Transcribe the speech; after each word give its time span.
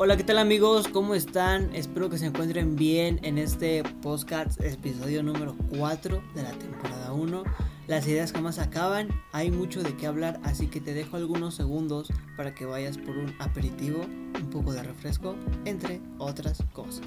Hola, 0.00 0.16
¿qué 0.16 0.22
tal 0.22 0.38
amigos? 0.38 0.86
¿Cómo 0.86 1.16
están? 1.16 1.74
Espero 1.74 2.08
que 2.08 2.18
se 2.18 2.26
encuentren 2.26 2.76
bien 2.76 3.18
en 3.24 3.36
este 3.36 3.82
podcast, 4.00 4.60
episodio 4.60 5.24
número 5.24 5.56
4 5.76 6.22
de 6.36 6.42
la 6.44 6.52
temporada 6.52 7.12
1. 7.12 7.42
Las 7.88 8.06
ideas 8.06 8.30
jamás 8.30 8.60
acaban, 8.60 9.08
hay 9.32 9.50
mucho 9.50 9.82
de 9.82 9.96
qué 9.96 10.06
hablar, 10.06 10.38
así 10.44 10.68
que 10.68 10.80
te 10.80 10.94
dejo 10.94 11.16
algunos 11.16 11.56
segundos 11.56 12.12
para 12.36 12.54
que 12.54 12.64
vayas 12.64 12.96
por 12.96 13.18
un 13.18 13.34
aperitivo, 13.40 14.04
un 14.04 14.50
poco 14.50 14.72
de 14.72 14.84
refresco, 14.84 15.34
entre 15.64 16.00
otras 16.18 16.62
cosas. 16.72 17.04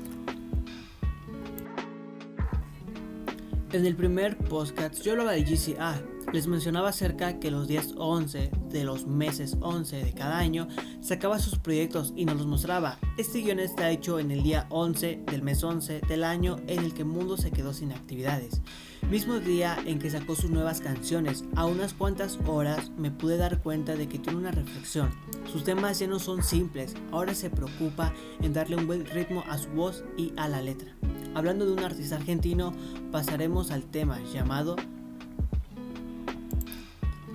En 3.71 3.86
el 3.86 3.96
primer 3.96 4.37
podcast 4.37 5.01
yo 5.01 5.14
hablaba 5.14 5.32
de 5.32 5.43
GCA. 5.43 5.97
Les 6.32 6.48
mencionaba 6.48 6.89
acerca 6.89 7.39
que 7.39 7.52
los 7.52 7.68
días 7.68 7.93
11 7.97 8.52
de 8.70 8.84
los 8.86 9.05
meses 9.05 9.57
11 9.60 9.97
de 10.05 10.14
cada 10.14 10.38
año 10.38 10.69
sacaba 11.01 11.39
sus 11.39 11.60
proyectos 11.60 12.14
y 12.15 12.24
nos 12.24 12.38
los 12.38 12.47
mostraba. 12.47 13.00
Este 13.18 13.39
guion 13.39 13.60
está 13.60 13.89
hecho 13.92 14.18
en 14.18 14.32
el 14.32 14.41
día 14.41 14.65
11 14.69 15.24
del 15.29 15.41
mes 15.41 15.61
11 15.61 16.00
del 16.07 16.24
año 16.24 16.55
en 16.68 16.86
el 16.86 16.93
que 16.93 17.04
Mundo 17.04 17.36
se 17.36 17.52
quedó 17.52 17.74
sin 17.74 17.91
actividades. 17.91 18.61
Mismo 19.10 19.39
día 19.39 19.78
en 19.86 20.00
que 20.00 20.10
sacó 20.10 20.36
sus 20.36 20.50
nuevas 20.50 20.79
canciones, 20.79 21.43
a 21.57 21.65
unas 21.65 21.93
cuantas 21.93 22.39
horas 22.47 22.91
me 22.91 23.11
pude 23.11 23.36
dar 23.36 23.61
cuenta 23.61 23.96
de 23.96 24.07
que 24.07 24.18
tiene 24.18 24.39
una 24.39 24.52
reflexión. 24.52 25.10
Sus 25.52 25.66
temas 25.66 26.00
ya 26.00 26.07
no 26.07 26.19
son 26.19 26.43
simples, 26.43 26.96
ahora 27.11 27.36
se 27.36 27.50
preocupa 27.50 28.13
en 28.41 28.54
darle 28.54 28.77
un 28.77 28.88
buen 28.88 29.05
ritmo 29.05 29.43
a 29.50 29.57
su 29.57 29.69
voz 29.71 30.05
y 30.18 30.32
a 30.38 30.47
la 30.47 30.61
letra. 30.61 30.96
Hablando 31.33 31.66
de 31.66 31.74
un 31.74 31.83
artista 31.83 32.16
argentino, 32.16 32.72
pasaremos 33.11 33.72
al 33.72 33.83
tema 33.83 34.17
llamado 34.33 34.77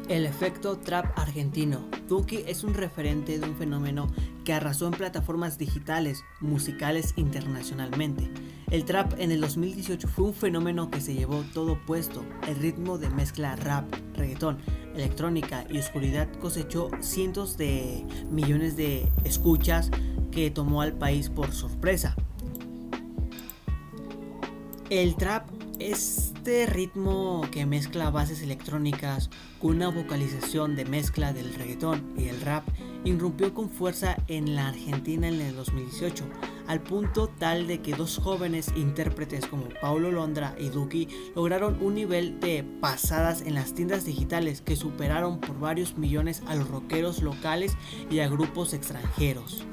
el 0.09 0.25
efecto 0.25 0.79
trap 0.79 1.19
argentino. 1.19 1.81
Duki 2.09 2.45
es 2.47 2.63
un 2.63 2.75
referente 2.75 3.39
de 3.39 3.49
un 3.49 3.57
fenómeno 3.57 4.07
que 4.45 4.53
arrasó 4.53 4.87
en 4.87 4.93
plataformas 4.93 5.59
digitales, 5.59 6.25
musicales 6.41 7.15
internacionalmente. 7.17 8.31
El 8.71 8.85
trap 8.85 9.15
en 9.19 9.33
el 9.33 9.41
2018 9.41 10.07
fue 10.09 10.27
un 10.27 10.35
fenómeno 10.35 10.91
que 10.91 11.01
se 11.01 11.15
llevó 11.15 11.43
todo 11.53 11.79
puesto. 11.87 12.25
El 12.47 12.57
ritmo 12.57 12.99
de 12.99 13.11
mezcla 13.11 13.57
rap, 13.57 13.93
reggaetón, 14.15 14.59
electrónica 14.95 15.65
y 15.69 15.79
oscuridad 15.79 16.29
cosechó 16.41 16.91
cientos 17.01 17.57
de 17.57 18.05
millones 18.31 18.77
de 18.77 19.11
escuchas 19.25 19.91
que 20.31 20.51
tomó 20.51 20.83
al 20.83 20.93
país 20.93 21.31
por 21.31 21.53
sorpresa. 21.53 22.15
El 24.89 25.17
trap, 25.17 25.49
este 25.79 26.67
ritmo 26.67 27.47
que 27.51 27.67
mezcla 27.67 28.11
bases 28.11 28.43
electrónicas 28.43 29.31
con 29.61 29.77
una 29.77 29.89
vocalización 29.89 30.77
de 30.77 30.85
mezcla 30.85 31.33
del 31.33 31.55
reggaetón 31.55 32.15
y 32.17 32.29
el 32.29 32.41
rap, 32.41 32.67
irrumpió 33.05 33.55
con 33.55 33.71
fuerza 33.71 34.17
en 34.29 34.55
la 34.55 34.69
Argentina 34.69 35.29
en 35.29 35.41
el 35.41 35.55
2018, 35.55 36.25
al 36.67 36.83
punto 36.83 37.29
tal 37.29 37.67
de 37.67 37.81
que 37.81 37.95
dos 37.95 38.19
jóvenes 38.19 38.73
intérpretes 38.77 39.47
como 39.47 39.69
Paulo 39.81 40.11
Londra 40.11 40.55
y 40.59 40.69
Duki 40.69 41.09
lograron 41.35 41.79
un 41.83 41.95
nivel 41.95 42.41
de 42.41 42.65
pasadas 42.81 43.43
en 43.43 43.55
las 43.55 43.75
tiendas 43.75 44.05
digitales 44.05 44.61
que 44.61 44.77
superaron 44.77 45.41
por 45.41 45.59
varios 45.59 45.97
millones 45.97 46.43
a 46.47 46.55
los 46.55 46.69
rockeros 46.69 47.23
locales 47.23 47.77
y 48.11 48.21
a 48.21 48.29
grupos 48.29 48.73
extranjeros. 48.73 49.65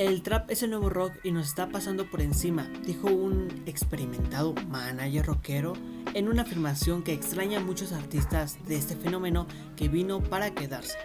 El 0.00 0.22
trap 0.22 0.50
es 0.50 0.62
el 0.62 0.70
nuevo 0.70 0.88
rock 0.88 1.12
y 1.24 1.30
nos 1.30 1.48
está 1.48 1.68
pasando 1.68 2.08
por 2.08 2.22
encima, 2.22 2.66
dijo 2.86 3.08
un 3.08 3.48
experimentado 3.66 4.54
manager 4.70 5.26
rockero 5.26 5.74
en 6.14 6.26
una 6.26 6.40
afirmación 6.40 7.02
que 7.02 7.12
extraña 7.12 7.58
a 7.58 7.62
muchos 7.62 7.92
artistas 7.92 8.56
de 8.66 8.76
este 8.76 8.96
fenómeno 8.96 9.46
que 9.76 9.90
vino 9.90 10.22
para 10.22 10.54
quedarse. 10.54 10.96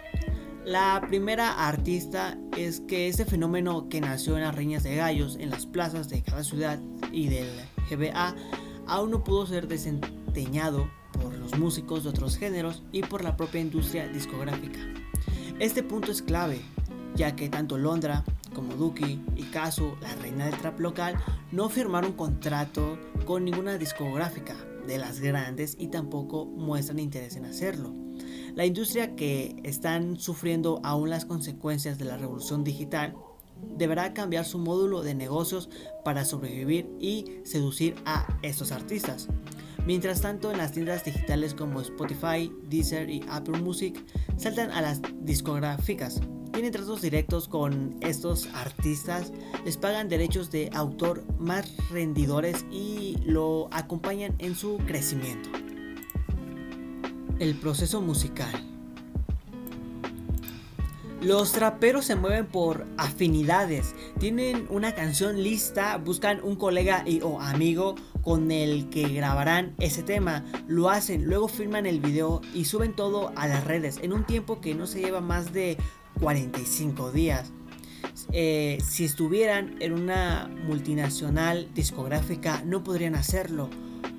La 0.64 1.04
primera 1.08 1.68
artista 1.68 2.38
es 2.56 2.80
que 2.80 3.08
este 3.08 3.26
fenómeno 3.26 3.90
que 3.90 4.00
nació 4.00 4.38
en 4.38 4.44
las 4.44 4.54
riñas 4.54 4.82
de 4.82 4.96
gallos 4.96 5.36
en 5.38 5.50
las 5.50 5.66
plazas 5.66 6.08
de 6.08 6.22
cada 6.22 6.42
ciudad 6.42 6.78
y 7.12 7.28
del 7.28 7.50
GBA 7.90 8.34
aún 8.86 9.10
no 9.10 9.22
pudo 9.22 9.46
ser 9.46 9.68
desempeñado 9.68 10.90
por 11.20 11.36
los 11.36 11.58
músicos 11.58 12.04
de 12.04 12.08
otros 12.08 12.38
géneros 12.38 12.82
y 12.92 13.02
por 13.02 13.22
la 13.22 13.36
propia 13.36 13.60
industria 13.60 14.08
discográfica. 14.08 14.80
Este 15.58 15.82
punto 15.82 16.10
es 16.12 16.22
clave, 16.22 16.62
ya 17.14 17.36
que 17.36 17.50
tanto 17.50 17.76
Londra 17.76 18.24
como 18.56 18.74
Duki 18.74 19.20
y 19.36 19.42
Kazu, 19.42 19.96
la 20.00 20.14
reina 20.16 20.46
del 20.46 20.58
trap 20.58 20.80
local, 20.80 21.14
no 21.52 21.68
firmaron 21.68 22.14
contrato 22.14 22.98
con 23.26 23.44
ninguna 23.44 23.76
discográfica 23.76 24.56
de 24.86 24.96
las 24.96 25.20
grandes 25.20 25.76
y 25.78 25.88
tampoco 25.88 26.46
muestran 26.46 26.98
interés 26.98 27.36
en 27.36 27.44
hacerlo. 27.44 27.94
La 28.54 28.64
industria 28.64 29.14
que 29.14 29.56
están 29.62 30.18
sufriendo 30.18 30.80
aún 30.84 31.10
las 31.10 31.26
consecuencias 31.26 31.98
de 31.98 32.06
la 32.06 32.16
revolución 32.16 32.64
digital 32.64 33.14
deberá 33.76 34.14
cambiar 34.14 34.46
su 34.46 34.58
módulo 34.58 35.02
de 35.02 35.14
negocios 35.14 35.68
para 36.02 36.24
sobrevivir 36.24 36.88
y 36.98 37.26
seducir 37.44 37.94
a 38.06 38.38
estos 38.40 38.72
artistas. 38.72 39.28
Mientras 39.84 40.22
tanto, 40.22 40.50
en 40.50 40.56
las 40.56 40.72
tiendas 40.72 41.04
digitales 41.04 41.52
como 41.52 41.82
Spotify, 41.82 42.50
Deezer 42.70 43.10
y 43.10 43.22
Apple 43.28 43.60
Music 43.60 44.02
saltan 44.38 44.70
a 44.70 44.80
las 44.80 45.02
discográficas 45.20 46.22
tienen 46.56 46.72
tratos 46.72 47.02
directos 47.02 47.48
con 47.48 47.96
estos 48.00 48.48
artistas, 48.54 49.30
les 49.66 49.76
pagan 49.76 50.08
derechos 50.08 50.50
de 50.50 50.70
autor 50.72 51.22
más 51.38 51.70
rendidores 51.90 52.64
y 52.70 53.18
lo 53.26 53.68
acompañan 53.72 54.34
en 54.38 54.56
su 54.56 54.78
crecimiento. 54.86 55.50
El 57.38 57.56
proceso 57.56 58.00
musical. 58.00 58.54
Los 61.20 61.52
traperos 61.52 62.06
se 62.06 62.16
mueven 62.16 62.46
por 62.46 62.86
afinidades. 62.96 63.94
Tienen 64.18 64.66
una 64.70 64.94
canción 64.94 65.42
lista, 65.42 65.98
buscan 65.98 66.40
un 66.42 66.56
colega 66.56 67.04
o 67.22 67.38
amigo 67.38 67.96
con 68.22 68.50
el 68.50 68.88
que 68.88 69.08
grabarán 69.08 69.74
ese 69.78 70.02
tema. 70.02 70.42
Lo 70.68 70.88
hacen, 70.88 71.26
luego 71.26 71.48
filman 71.48 71.84
el 71.84 72.00
video 72.00 72.40
y 72.54 72.64
suben 72.64 72.96
todo 72.96 73.30
a 73.36 73.46
las 73.46 73.64
redes 73.64 73.98
en 74.02 74.14
un 74.14 74.24
tiempo 74.24 74.62
que 74.62 74.74
no 74.74 74.86
se 74.86 75.00
lleva 75.00 75.20
más 75.20 75.52
de 75.52 75.76
45 76.20 77.12
días. 77.12 77.52
Eh, 78.32 78.78
si 78.84 79.04
estuvieran 79.04 79.76
en 79.80 79.92
una 79.92 80.50
multinacional 80.66 81.68
discográfica 81.74 82.62
no 82.64 82.82
podrían 82.82 83.14
hacerlo 83.14 83.70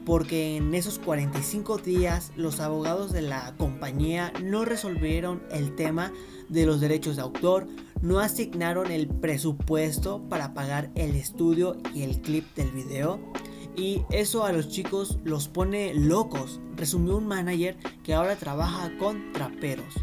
porque 0.08 0.56
en 0.56 0.74
esos 0.74 1.00
45 1.00 1.80
días 1.80 2.32
los 2.38 2.62
abogados 2.62 3.12
de 3.12 3.22
la 3.22 3.54
compañía 3.58 4.32
no 4.42 4.64
resolvieron 4.64 5.44
el 5.52 5.76
tema 5.76 6.14
de 6.48 6.66
los 6.66 6.80
derechos 6.80 7.18
de 7.18 7.24
autor, 7.24 7.68
no 8.02 8.20
asignaron 8.20 8.90
el 8.90 9.10
presupuesto 9.10 10.22
para 10.30 10.54
pagar 10.54 10.92
el 10.96 11.16
estudio 11.16 11.76
y 11.94 12.04
el 12.04 12.22
clip 12.22 12.46
del 12.56 12.72
video 12.72 13.20
y 13.76 14.04
eso 14.10 14.46
a 14.46 14.54
los 14.54 14.70
chicos 14.70 15.20
los 15.26 15.50
pone 15.50 15.94
locos, 15.94 16.62
resumió 16.78 17.18
un 17.18 17.28
manager 17.28 17.76
que 18.04 18.14
ahora 18.14 18.38
trabaja 18.38 18.98
con 18.98 19.34
traperos. 19.34 19.94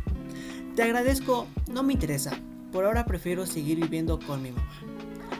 Te 0.75 0.83
agradezco, 0.83 1.47
no 1.71 1.85
me 1.85 1.93
interesa. 1.93 2.33
Por 2.73 2.85
ahora 2.85 3.07
prefiero 3.07 3.47
seguir 3.47 3.79
viviendo 3.81 4.19
con 4.19 4.43
mi 4.43 4.51
mamá. 4.51 4.69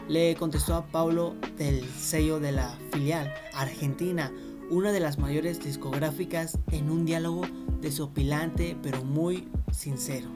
Le 0.07 0.33
contestó 0.35 0.75
a 0.75 0.85
Paulo 0.85 1.35
del 1.57 1.83
sello 1.89 2.39
de 2.39 2.53
la 2.53 2.73
filial 2.93 3.33
Argentina, 3.53 4.31
una 4.69 4.93
de 4.93 5.01
las 5.01 5.19
mayores 5.19 5.61
discográficas, 5.61 6.57
en 6.71 6.89
un 6.89 7.05
diálogo 7.05 7.41
desopilante 7.81 8.77
pero 8.81 9.03
muy 9.03 9.49
sincero. 9.73 10.29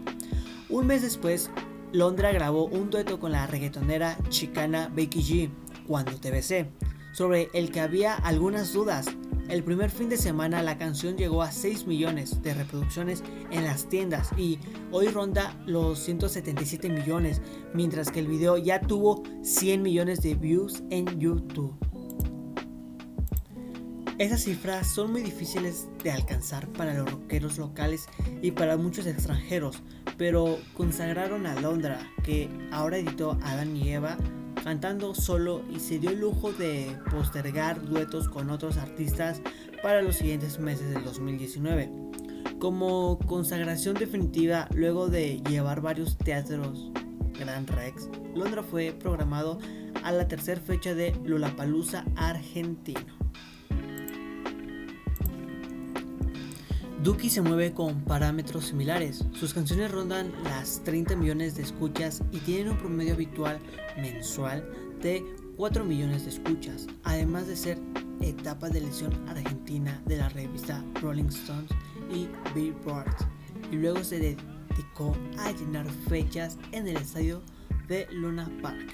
Un 0.67 0.87
mes 0.87 1.01
después, 1.01 1.49
Londra 1.93 2.33
grabó 2.33 2.65
un 2.65 2.89
dueto 2.89 3.21
con 3.21 3.31
la 3.31 3.47
reggaetonera 3.47 4.17
chicana 4.27 4.91
Becky 4.93 5.21
G, 5.21 5.49
Cuando 5.87 6.11
te 6.19 6.29
besé, 6.29 6.71
sobre 7.13 7.49
el 7.53 7.71
que 7.71 7.79
había 7.79 8.15
algunas 8.15 8.73
dudas 8.73 9.07
el 9.49 9.63
primer 9.63 9.89
fin 9.89 10.09
de 10.09 10.17
semana 10.17 10.61
la 10.61 10.77
canción 10.77 11.17
llegó 11.17 11.41
a 11.41 11.51
6 11.51 11.87
millones 11.87 12.41
de 12.43 12.53
reproducciones 12.53 13.23
en 13.51 13.63
las 13.63 13.89
tiendas 13.89 14.29
y 14.37 14.59
hoy 14.91 15.07
ronda 15.07 15.59
los 15.65 15.99
177 15.99 16.89
millones, 16.89 17.41
mientras 17.73 18.11
que 18.11 18.19
el 18.19 18.27
video 18.27 18.57
ya 18.57 18.79
tuvo 18.79 19.23
100 19.41 19.81
millones 19.81 20.21
de 20.21 20.35
views 20.35 20.83
en 20.91 21.19
YouTube. 21.19 21.75
Esas 24.19 24.43
cifras 24.43 24.87
son 24.87 25.11
muy 25.13 25.23
difíciles 25.23 25.87
de 26.03 26.11
alcanzar 26.11 26.67
para 26.73 26.93
los 26.93 27.09
rockeros 27.09 27.57
locales 27.57 28.07
y 28.41 28.51
para 28.51 28.77
muchos 28.77 29.07
extranjeros, 29.07 29.81
pero 30.17 30.59
consagraron 30.75 31.47
a 31.47 31.59
Londra, 31.59 31.99
que 32.23 32.49
ahora 32.71 32.97
editó 32.97 33.39
Adán 33.43 33.75
y 33.77 33.89
Eva, 33.89 34.17
cantando 34.69 35.15
solo 35.15 35.63
y 35.75 35.79
se 35.79 35.97
dio 35.97 36.11
el 36.11 36.19
lujo 36.19 36.51
de 36.51 36.95
postergar 37.09 37.83
duetos 37.83 38.29
con 38.29 38.51
otros 38.51 38.77
artistas 38.77 39.41
para 39.81 40.03
los 40.03 40.17
siguientes 40.17 40.59
meses 40.59 40.91
del 40.91 41.03
2019. 41.03 41.89
Como 42.59 43.17
consagración 43.25 43.95
definitiva, 43.95 44.67
luego 44.75 45.09
de 45.09 45.41
llevar 45.49 45.81
varios 45.81 46.19
teatros 46.19 46.91
Grand 47.39 47.67
Rex, 47.71 48.11
Londra 48.35 48.61
fue 48.61 48.91
programado 48.91 49.57
a 50.03 50.11
la 50.11 50.27
tercera 50.27 50.61
fecha 50.61 50.93
de 50.93 51.19
Lollapalooza 51.25 52.05
argentino. 52.15 53.28
Duki 57.03 57.29
se 57.29 57.41
mueve 57.41 57.73
con 57.73 58.01
parámetros 58.01 58.65
similares. 58.65 59.23
Sus 59.31 59.53
canciones 59.53 59.89
rondan 59.89 60.33
las 60.43 60.83
30 60.83 61.15
millones 61.15 61.55
de 61.55 61.63
escuchas 61.63 62.21
y 62.33 62.39
tienen 62.39 62.73
un 62.73 62.77
promedio 62.77 63.13
habitual 63.13 63.57
mensual 63.95 64.69
de 65.01 65.23
4 65.55 65.85
millones 65.85 66.25
de 66.25 66.31
escuchas, 66.31 66.87
además 67.05 67.47
de 67.47 67.55
ser 67.55 67.79
etapa 68.19 68.67
de 68.67 68.79
elección 68.79 69.13
argentina 69.29 70.01
de 70.07 70.17
la 70.17 70.27
revista 70.27 70.83
Rolling 71.01 71.29
Stones 71.29 71.71
y 72.13 72.27
Billboard. 72.53 73.15
Y 73.71 73.77
luego 73.77 74.03
se 74.03 74.19
dedicó 74.19 75.15
a 75.37 75.53
llenar 75.53 75.89
fechas 76.09 76.57
en 76.73 76.85
el 76.85 76.97
estadio 76.97 77.41
de 77.87 78.07
Luna 78.11 78.51
Park. 78.61 78.93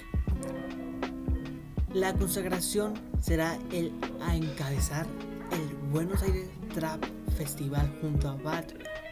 La 1.92 2.14
consagración 2.14 2.94
será 3.20 3.58
el 3.72 3.90
a 4.20 4.36
encabezar 4.36 5.08
el 5.50 5.90
Buenos 5.90 6.22
Aires 6.22 6.48
Trap 6.72 7.15
Festival 7.36 7.94
junto 8.00 8.28
a 8.28 8.34
Bad 8.36 8.64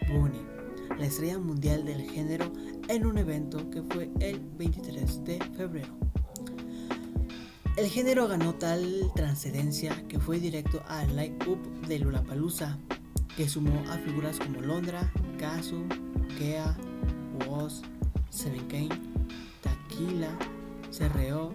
Bunny, 0.09 0.41
la 0.99 1.07
estrella 1.07 1.39
mundial 1.39 1.85
del 1.85 2.11
género, 2.11 2.51
en 2.89 3.07
un 3.07 3.19
evento 3.19 3.69
que 3.71 3.83
fue 3.83 4.11
el 4.21 4.41
23 4.41 5.25
de 5.25 5.39
febrero. 5.57 5.95
El 7.77 7.87
género 7.89 8.27
ganó 8.29 8.55
tal 8.55 9.11
trascendencia 9.15 10.07
que 10.09 10.19
fue 10.19 10.39
directo 10.39 10.83
al 10.89 11.15
line-up 11.15 11.59
de 11.87 11.99
Lollapalooza, 11.99 12.79
que 13.37 13.49
sumó 13.49 13.83
a 13.91 13.99
figuras 13.99 14.39
como 14.39 14.61
Londra, 14.61 15.13
Kazu, 15.39 15.85
Kea, 16.39 16.77
Woz, 17.47 17.83
Seven 18.31 18.67
Kane, 18.69 19.01
Taquila, 19.61 20.31
CRO, 20.97 21.53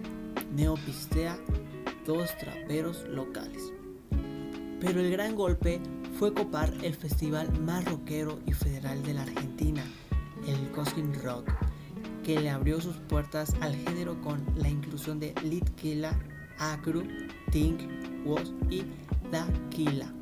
Neopistea, 0.54 1.38
todos 2.04 2.36
traperos 2.38 3.04
locales. 3.08 3.72
Pero 4.80 5.00
el 5.00 5.10
gran 5.10 5.34
golpe 5.34 5.80
fue 6.20 6.34
copar 6.34 6.70
el 6.82 6.94
festival 6.94 7.48
más 7.60 7.82
rockero 7.86 8.40
y 8.44 8.52
federal 8.52 9.02
de 9.04 9.14
la 9.14 9.22
Argentina, 9.22 9.82
el 10.46 10.70
Cosquín 10.70 11.14
Rock, 11.24 11.50
que 12.22 12.38
le 12.38 12.50
abrió 12.50 12.78
sus 12.78 12.96
puertas 12.96 13.54
al 13.62 13.74
género 13.74 14.20
con 14.20 14.44
la 14.54 14.68
inclusión 14.68 15.18
de 15.18 15.34
Litkila, 15.42 16.12
Acru, 16.58 17.04
Tink, 17.50 17.80
Woz 18.26 18.52
y 18.68 18.82
Daquila. 19.32 20.12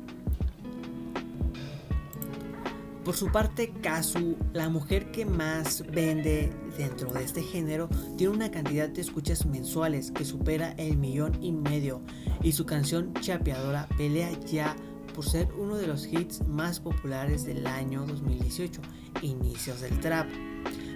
Por 3.03 3.17
su 3.17 3.29
parte, 3.29 3.73
Kazu, 3.81 4.37
la 4.53 4.69
mujer 4.69 5.11
que 5.11 5.25
más 5.25 5.83
vende 5.91 6.49
dentro 6.77 7.11
de 7.11 7.25
este 7.25 7.41
género, 7.41 7.89
tiene 8.15 8.35
una 8.35 8.51
cantidad 8.51 8.87
de 8.87 9.01
escuchas 9.01 9.45
mensuales 9.45 10.11
que 10.11 10.23
supera 10.23 10.71
el 10.77 10.95
millón 10.95 11.43
y 11.43 11.51
medio 11.51 12.01
y 12.41 12.53
su 12.53 12.65
canción 12.65 13.13
Chapeadora 13.15 13.89
pelea 13.97 14.31
ya 14.45 14.77
por 15.19 15.27
ser 15.27 15.49
uno 15.57 15.75
de 15.75 15.85
los 15.85 16.05
hits 16.05 16.47
más 16.47 16.79
populares 16.79 17.43
del 17.43 17.67
año 17.67 18.05
2018, 18.05 18.79
inicios 19.21 19.81
del 19.81 19.99
trap. 19.99 20.29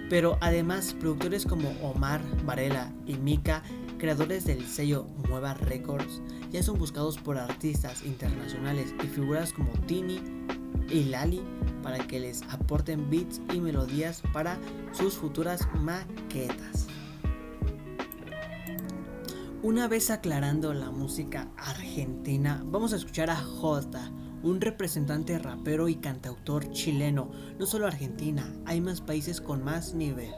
Pero 0.08 0.38
además, 0.40 0.96
productores 0.98 1.44
como 1.44 1.68
Omar 1.82 2.22
Varela 2.46 2.90
y 3.04 3.18
Mika, 3.18 3.62
creadores 3.98 4.46
del 4.46 4.66
sello 4.66 5.06
Nueva 5.28 5.52
Records, 5.52 6.22
ya 6.50 6.62
son 6.62 6.78
buscados 6.78 7.18
por 7.18 7.36
artistas 7.36 8.02
internacionales 8.02 8.94
y 9.04 9.08
figuras 9.08 9.52
como 9.52 9.70
Tini 9.86 10.22
y 10.88 11.04
Lali 11.04 11.42
para 11.82 11.98
que 11.98 12.18
les 12.18 12.40
aporten 12.44 13.10
beats 13.10 13.42
y 13.52 13.60
melodías 13.60 14.22
para 14.32 14.58
sus 14.92 15.18
futuras 15.18 15.68
maquetas. 15.74 16.86
Una 19.64 19.88
vez 19.88 20.10
aclarando 20.10 20.74
la 20.74 20.90
música 20.90 21.48
argentina, 21.56 22.62
vamos 22.66 22.92
a 22.92 22.96
escuchar 22.96 23.30
a 23.30 23.36
Jota, 23.36 24.12
un 24.42 24.60
representante 24.60 25.38
rapero 25.38 25.88
y 25.88 25.94
cantautor 25.94 26.70
chileno. 26.70 27.30
No 27.58 27.64
solo 27.64 27.86
Argentina, 27.86 28.52
hay 28.66 28.82
más 28.82 29.00
países 29.00 29.40
con 29.40 29.64
más 29.64 29.94
nivel. 29.94 30.34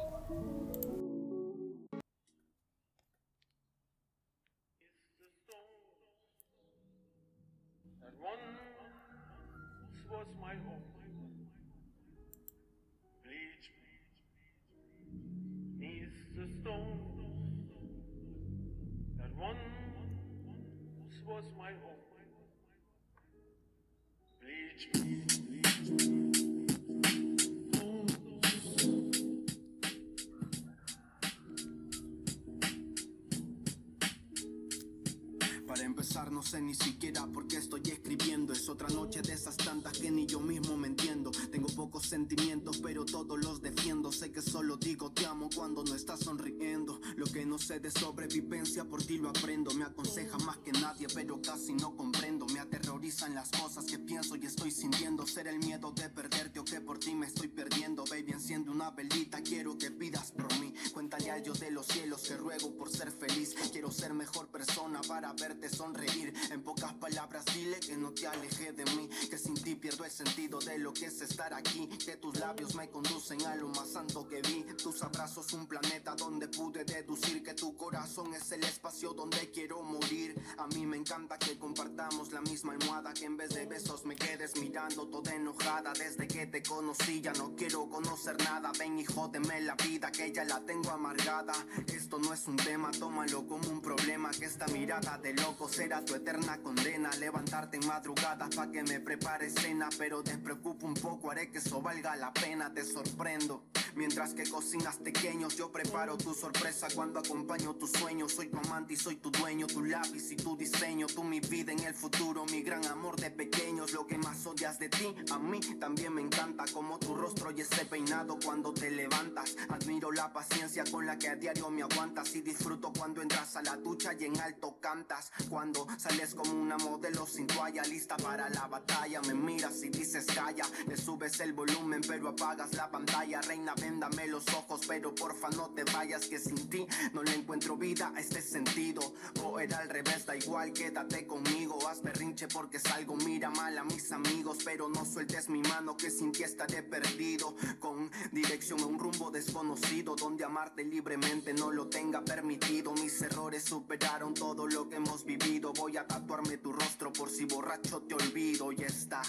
Tantas 39.67 39.99
que 39.99 40.13
ni 40.13 40.27
yo 40.27 40.39
mismo 40.39 40.77
me 40.77 40.87
entiendo. 40.87 41.33
Tengo 41.51 41.67
pocos 41.75 42.07
sentimientos 42.07 42.79
pero 42.81 43.05
todos 43.05 43.37
los 43.45 43.61
defiendo. 43.61 44.13
Sé 44.13 44.31
que 44.31 44.41
solo 44.41 44.77
digo 44.77 45.11
te 45.11 45.27
amo 45.27 45.49
cuando 45.53 45.83
no 45.83 45.97
estás 45.97 46.21
sonriendo. 46.21 47.01
Lo 47.17 47.27
que 47.27 47.45
no 47.45 47.59
sé 47.59 47.81
de 47.81 47.91
sobrevivencia 47.91 48.85
por 48.85 49.03
ti 49.03 49.19
lo 49.19 49.31
aprendo. 49.31 49.75
Me 49.75 49.85
aconseja 49.85 50.39
más 50.39 50.59
que 50.59 50.71
nadie 50.71 51.09
pero 51.13 51.43
casi 51.43 51.73
no 51.73 51.97
comprendo. 51.97 52.47
Me 52.47 52.61
las 53.07 53.51
cosas 53.51 53.85
que 53.85 54.01
pienso 54.01 54.35
y 54.35 54.47
estoy 54.47 54.73
sintiendo. 54.73 55.25
Ser 55.29 55.47
el 55.47 55.61
miedo 55.61 55.93
de 55.93 56.09
perderte 56.09 56.59
o 56.59 56.65
que 56.65 56.81
por 56.81 56.99
ti 56.99 57.15
me 57.15 57.27
estoy 57.27 57.47
perdiendo. 57.47 58.05
Baby 58.05 58.33
enciende 58.33 58.69
una 58.69 58.91
velita 58.91 59.41
quiero 59.43 59.79
que 59.79 59.93
pidas 59.93 60.33
por 60.33 60.53
mí. 60.59 60.75
Cuéntale 60.93 61.31
a 61.31 61.37
Dios 61.37 61.61
de 61.61 61.71
los 61.71 61.87
cielos 61.87 62.23
que 62.23 62.37
ruego 62.37 62.77
por 62.77 62.91
ser 62.91 63.13
feliz. 63.13 63.55
Quiero 63.71 63.93
ser 63.93 64.13
mejor 64.13 64.49
persona 64.49 65.01
para 65.07 65.33
verte 65.35 65.69
sonreír. 65.69 66.35
En 66.51 66.65
pocas 66.65 66.95
palabras 66.95 67.45
dile 67.55 67.79
que 67.79 67.97
no 67.97 68.11
te 68.11 68.27
aleje 68.27 68.73
de 68.73 68.85
mí 68.97 69.09
Que 69.31 69.39
sin 69.39 69.55
ti 69.55 69.77
pierdo 69.77 70.05
el 70.05 70.11
sentido 70.11 70.59
de 70.59 70.77
lo 70.79 70.93
que 70.93 71.07
es 71.07 71.21
estar 71.21 71.55
aquí. 71.55 71.87
Que 72.05 72.17
tus 72.17 72.37
labios 72.41 72.75
me 72.75 72.91
conducen 72.91 73.41
a 73.47 73.55
lo 73.55 73.69
más 73.69 73.93
santo 73.93 74.27
que 74.27 74.43
vi. 74.43 74.65
Tus 74.83 75.01
abrazos 75.03 75.53
un 75.53 75.69
planeta 75.69 76.17
donde 76.17 76.49
pude 76.49 76.85
deducir 76.85 77.45
Que 77.45 77.55
tu 77.55 77.77
corazón 77.77 78.35
es 78.35 78.51
el 78.51 78.65
espacio 78.65 79.13
donde 79.13 79.49
quiero 79.53 79.81
morir. 79.85 80.35
A 80.59 80.67
mí 80.67 80.85
me 80.87 80.97
encanta 80.97 81.39
que 81.39 81.57
compartamos 81.57 82.33
la 82.33 82.41
misma 82.41 82.73
almohada 82.73 82.96
Que 82.97 83.27
en 83.27 83.37
vez 83.37 83.51
de 83.51 83.67
besos 83.67 84.07
me 84.07 84.17
quedes 84.17 84.57
mirando 84.57 85.07
toda 85.09 85.35
enojada. 85.35 85.93
Desde 85.93 86.27
que 86.27 86.47
te 86.47 86.63
conocí 86.63 87.21
ya 87.21 87.33
no 87.35 87.55
quiero 87.55 87.91
conocer 87.91 88.39
nada. 88.43 88.73
Ven 88.79 88.99
y 88.99 89.05
jódeme 89.05 89.61
la 89.61 89.75
vida 89.75 90.11
que 90.11 90.33
ya 90.33 90.45
la 90.45 90.61
tengo 90.65 90.91
amargada. 90.91 91.53
Esto 91.95 92.19
no 92.19 92.33
es 92.33 92.47
un 92.47 92.57
tema, 92.57 92.91
tómalo 92.93 93.47
como 93.47 93.69
un 93.69 93.83
problema. 93.83 94.31
Que 94.31 94.47
esta 94.47 94.67
mirada 94.69 95.19
de 95.19 95.35
loco 95.35 95.69
será 95.69 96.03
tu 96.07 96.15
eterna 96.15 96.57
condena. 96.63 97.11
Levantarte 97.17 97.77
en 97.77 97.87
madrugada 97.87 98.49
pa' 98.49 98.71
que 98.71 98.83
me 98.83 98.99
prepare 99.01 99.51
cena. 99.51 99.91
Pero 99.99 100.23
despreocupo 100.23 100.87
un 100.87 100.95
poco, 100.95 101.31
haré 101.31 101.51
que 101.51 101.59
eso 101.59 101.83
valga 101.83 102.17
la 102.17 102.33
pena. 102.33 102.73
Te 102.73 102.83
sorprendo. 102.83 103.67
Mientras 103.95 104.33
que 104.33 104.49
cocinas 104.49 104.97
pequeños, 104.97 105.57
yo 105.57 105.71
preparo 105.71 106.17
tu 106.17 106.33
sorpresa. 106.33 106.89
Cuando 106.95 107.19
acompaño 107.19 107.75
tus 107.75 107.93
sueños. 107.93 108.33
Soy 108.33 108.49
tu 108.49 108.57
amante 108.59 108.95
y 108.95 108.97
soy 108.97 109.17
tu 109.17 109.31
dueño, 109.31 109.67
tu 109.67 109.85
lápiz 109.85 110.31
y 110.33 110.37
tu 110.37 110.57
diseño. 110.57 111.07
Tú 111.07 111.25
mi 111.25 111.41
vida 111.41 111.73
en 111.73 111.81
el 111.81 111.95
futuro, 111.95 112.47
mi 112.47 112.63
gran 112.63 112.86
amor 112.87 113.17
de 113.17 113.31
pequeños. 113.31 113.93
Lo 113.93 114.07
que 114.07 114.19
más 114.19 114.47
odias 114.47 114.79
de 114.79 114.89
ti, 114.89 115.15
a 115.31 115.39
mí 115.39 115.61
también 115.79 116.15
me 116.15 116.23
encanta. 116.23 116.65
Como 116.73 116.99
tu 116.99 117.15
rostro 117.15 117.51
y 117.51 117.61
ese 117.61 117.85
peinado 117.87 118.39
cuando 118.45 118.73
te 118.73 118.91
levantas. 118.91 119.57
Admiro 119.69 120.13
la 120.13 120.33
paciencia 120.33 120.85
con 120.91 121.07
la 121.07 121.19
que 121.19 121.29
a 121.29 121.37
diario 121.37 121.71
me 121.71 121.83
aguantas. 121.83 122.35
Y 122.35 122.41
disfruto 122.41 122.93
cuando 122.97 123.23
entras 123.23 123.57
a 123.57 123.63
la 123.63 123.77
ducha 123.77 124.13
y 124.19 124.25
en 124.25 124.41
alto 124.41 124.79
cantas. 124.81 125.33
Cuando 125.49 125.87
sales 125.99 126.35
como 126.35 126.53
una 126.53 126.79
modelo 126.79 127.27
sin 127.27 127.47
toalla, 127.47 127.83
lista 127.83 128.17
para 128.17 128.49
la 128.51 128.67
batalla. 128.67 129.21
Me 129.23 129.35
miras 129.35 129.83
y 129.83 129.89
dices 129.89 130.27
calla. 130.27 130.65
Le 130.87 130.97
subes 130.97 131.41
el 131.41 131.53
volumen, 131.53 132.01
pero 132.07 132.29
apagas 132.29 132.73
la 132.75 132.91
pantalla. 132.91 133.41
Reina, 133.43 133.75
véndame 133.75 134.27
los 134.27 134.47
ojos, 134.55 134.81
pero 134.87 135.15
porfa 135.15 135.49
no 135.51 135.71
te 135.71 135.85
vayas 135.85 136.27
que 136.27 136.39
sin 136.39 136.69
ti 136.69 136.87
no 137.13 137.23
le 137.23 137.35
encuentro 137.35 137.77
vida 137.77 138.13
a 138.15 138.21
este 138.21 138.41
sentido. 138.43 139.15
O 139.43 139.59
era 139.61 139.79
al 139.79 139.89
revés, 139.89 140.27
da 140.27 140.37
igual, 140.37 140.73
quédate 140.73 141.27
conmigo. 141.27 141.79
Haz 141.89 142.03
berrinche 142.03 142.49
porque 142.49 142.76
salgo, 142.79 143.17
mira 143.17 143.51
mal 143.51 143.77
a 143.79 143.85
mis 143.85 144.13
amigos, 144.13 144.59
pero 144.65 144.89
no 144.89 145.05
sueltes 145.05 145.49
mi 145.49 145.63
mano 145.63 145.97
que 145.97 146.11
sin 146.11 146.33
ti 146.33 146.43
estaré 146.43 146.83
perdido. 146.83 147.55
Con 147.79 148.11
dirección 148.33 148.81
a 148.81 148.87
un 148.87 148.99
rumbo 148.99 149.31
desconocido, 149.31 150.17
donde 150.17 150.45
amarte 150.45 150.85
libremente 150.85 151.53
no 151.55 151.73
lo 151.73 151.89
tenga 151.89 152.25
permitido. 152.25 152.93
Mis 152.93 153.21
errores 153.23 153.65
superaron 153.65 154.35
todo 154.35 154.67
lo 154.67 154.89
que 154.89 154.97
hemos 154.97 155.25
vivido. 155.25 155.73
Voy 155.73 155.97
a 155.97 156.07
tatuarme 156.07 156.59
tu 156.59 156.73
rostro 156.73 157.13
por 157.13 157.31
si 157.31 157.45
borracho 157.45 158.03
te 158.03 158.15
olvido 158.15 158.73
y 158.73 158.83
está. 158.83 159.23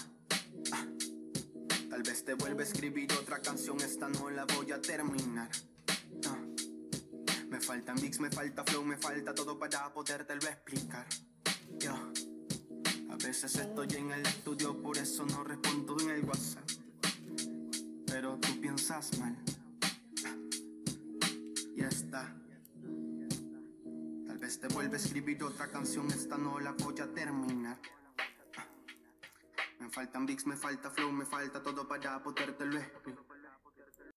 Ah. 0.72 0.86
Tal 1.90 2.02
vez 2.02 2.24
te 2.24 2.34
vuelva 2.34 2.60
a 2.60 2.64
escribir 2.64 3.12
otra 3.14 3.40
canción, 3.40 3.80
esta 3.80 4.08
no 4.08 4.30
la 4.30 4.44
voy 4.44 4.72
a 4.72 4.80
terminar. 4.80 5.50
Ah. 6.26 6.38
Me 7.48 7.60
faltan 7.60 7.96
beats, 7.96 8.20
me 8.20 8.30
falta 8.30 8.62
flow, 8.64 8.84
me 8.84 8.96
falta 8.96 9.34
todo 9.34 9.58
para 9.58 9.92
podértelo 9.92 10.42
explicar. 10.42 11.06
Yo. 11.78 12.27
A 13.20 13.26
veces 13.26 13.56
estoy 13.56 13.88
en 13.96 14.12
el 14.12 14.24
estudio, 14.24 14.80
por 14.80 14.96
eso 14.96 15.26
no 15.26 15.42
respondo 15.42 15.96
en 16.00 16.10
el 16.10 16.24
WhatsApp. 16.24 16.64
Pero 18.06 18.38
tú 18.38 18.60
piensas 18.60 19.18
mal. 19.18 19.36
Ya 21.76 21.88
está. 21.88 22.34
Tal 24.26 24.38
vez 24.38 24.60
te 24.60 24.68
vuelva 24.68 24.94
a 24.94 24.96
escribir 24.96 25.42
otra 25.42 25.70
canción, 25.70 26.06
esta 26.10 26.38
no 26.38 26.60
la 26.60 26.72
voy 26.72 26.98
a 27.00 27.12
terminar. 27.12 27.78
Me 29.80 29.90
faltan 29.90 30.24
beats, 30.24 30.46
me 30.46 30.56
falta 30.56 30.90
flow, 30.90 31.10
me 31.12 31.26
falta 31.26 31.62
todo 31.62 31.86
para 31.86 32.22
podértelo 32.22 32.78
explicar. 32.78 33.24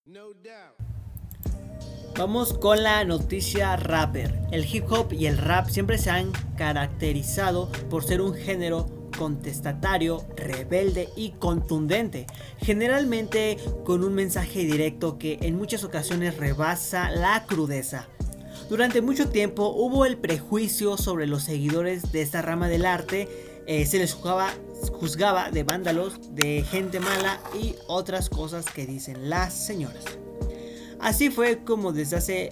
No 0.05 0.33
doubt. 0.33 0.90
Vamos 2.21 2.53
con 2.53 2.83
la 2.83 3.03
noticia 3.03 3.75
rapper. 3.77 4.43
El 4.51 4.63
hip 4.71 4.91
hop 4.91 5.11
y 5.11 5.25
el 5.25 5.39
rap 5.39 5.67
siempre 5.69 5.97
se 5.97 6.11
han 6.11 6.31
caracterizado 6.55 7.71
por 7.89 8.03
ser 8.03 8.21
un 8.21 8.35
género 8.35 8.85
contestatario, 9.17 10.23
rebelde 10.35 11.09
y 11.15 11.31
contundente, 11.31 12.27
generalmente 12.59 13.57
con 13.83 14.03
un 14.03 14.13
mensaje 14.13 14.59
directo 14.59 15.17
que 15.17 15.39
en 15.41 15.57
muchas 15.57 15.83
ocasiones 15.83 16.37
rebasa 16.37 17.09
la 17.09 17.47
crudeza. 17.47 18.07
Durante 18.69 19.01
mucho 19.01 19.29
tiempo 19.29 19.69
hubo 19.69 20.05
el 20.05 20.17
prejuicio 20.19 20.97
sobre 20.97 21.25
los 21.25 21.41
seguidores 21.41 22.11
de 22.11 22.21
esta 22.21 22.43
rama 22.43 22.67
del 22.67 22.85
arte, 22.85 23.29
eh, 23.65 23.87
se 23.87 23.97
les 23.97 24.13
juzgaba, 24.13 24.53
juzgaba 24.91 25.49
de 25.49 25.63
vándalos, 25.63 26.35
de 26.35 26.61
gente 26.69 26.99
mala 26.99 27.39
y 27.59 27.73
otras 27.87 28.29
cosas 28.29 28.65
que 28.65 28.85
dicen 28.85 29.27
las 29.27 29.55
señoras. 29.55 30.05
Así 31.01 31.31
fue 31.31 31.63
como 31.63 31.91
desde 31.91 32.17
hace 32.17 32.49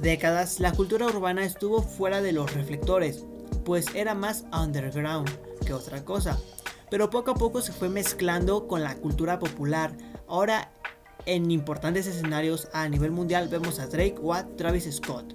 décadas 0.00 0.58
la 0.58 0.72
cultura 0.72 1.06
urbana 1.06 1.44
estuvo 1.44 1.82
fuera 1.82 2.22
de 2.22 2.32
los 2.32 2.54
reflectores, 2.54 3.26
pues 3.64 3.86
era 3.94 4.14
más 4.14 4.44
underground 4.52 5.30
que 5.66 5.74
otra 5.74 6.02
cosa. 6.02 6.38
Pero 6.90 7.10
poco 7.10 7.32
a 7.32 7.34
poco 7.34 7.60
se 7.60 7.72
fue 7.72 7.90
mezclando 7.90 8.66
con 8.68 8.82
la 8.82 8.96
cultura 8.96 9.38
popular. 9.38 9.94
Ahora 10.26 10.72
en 11.26 11.50
importantes 11.50 12.06
escenarios 12.06 12.68
a 12.72 12.88
nivel 12.88 13.10
mundial 13.10 13.48
vemos 13.48 13.78
a 13.78 13.86
Drake 13.86 14.16
o 14.22 14.32
a 14.32 14.46
Travis 14.56 14.88
Scott. 14.90 15.34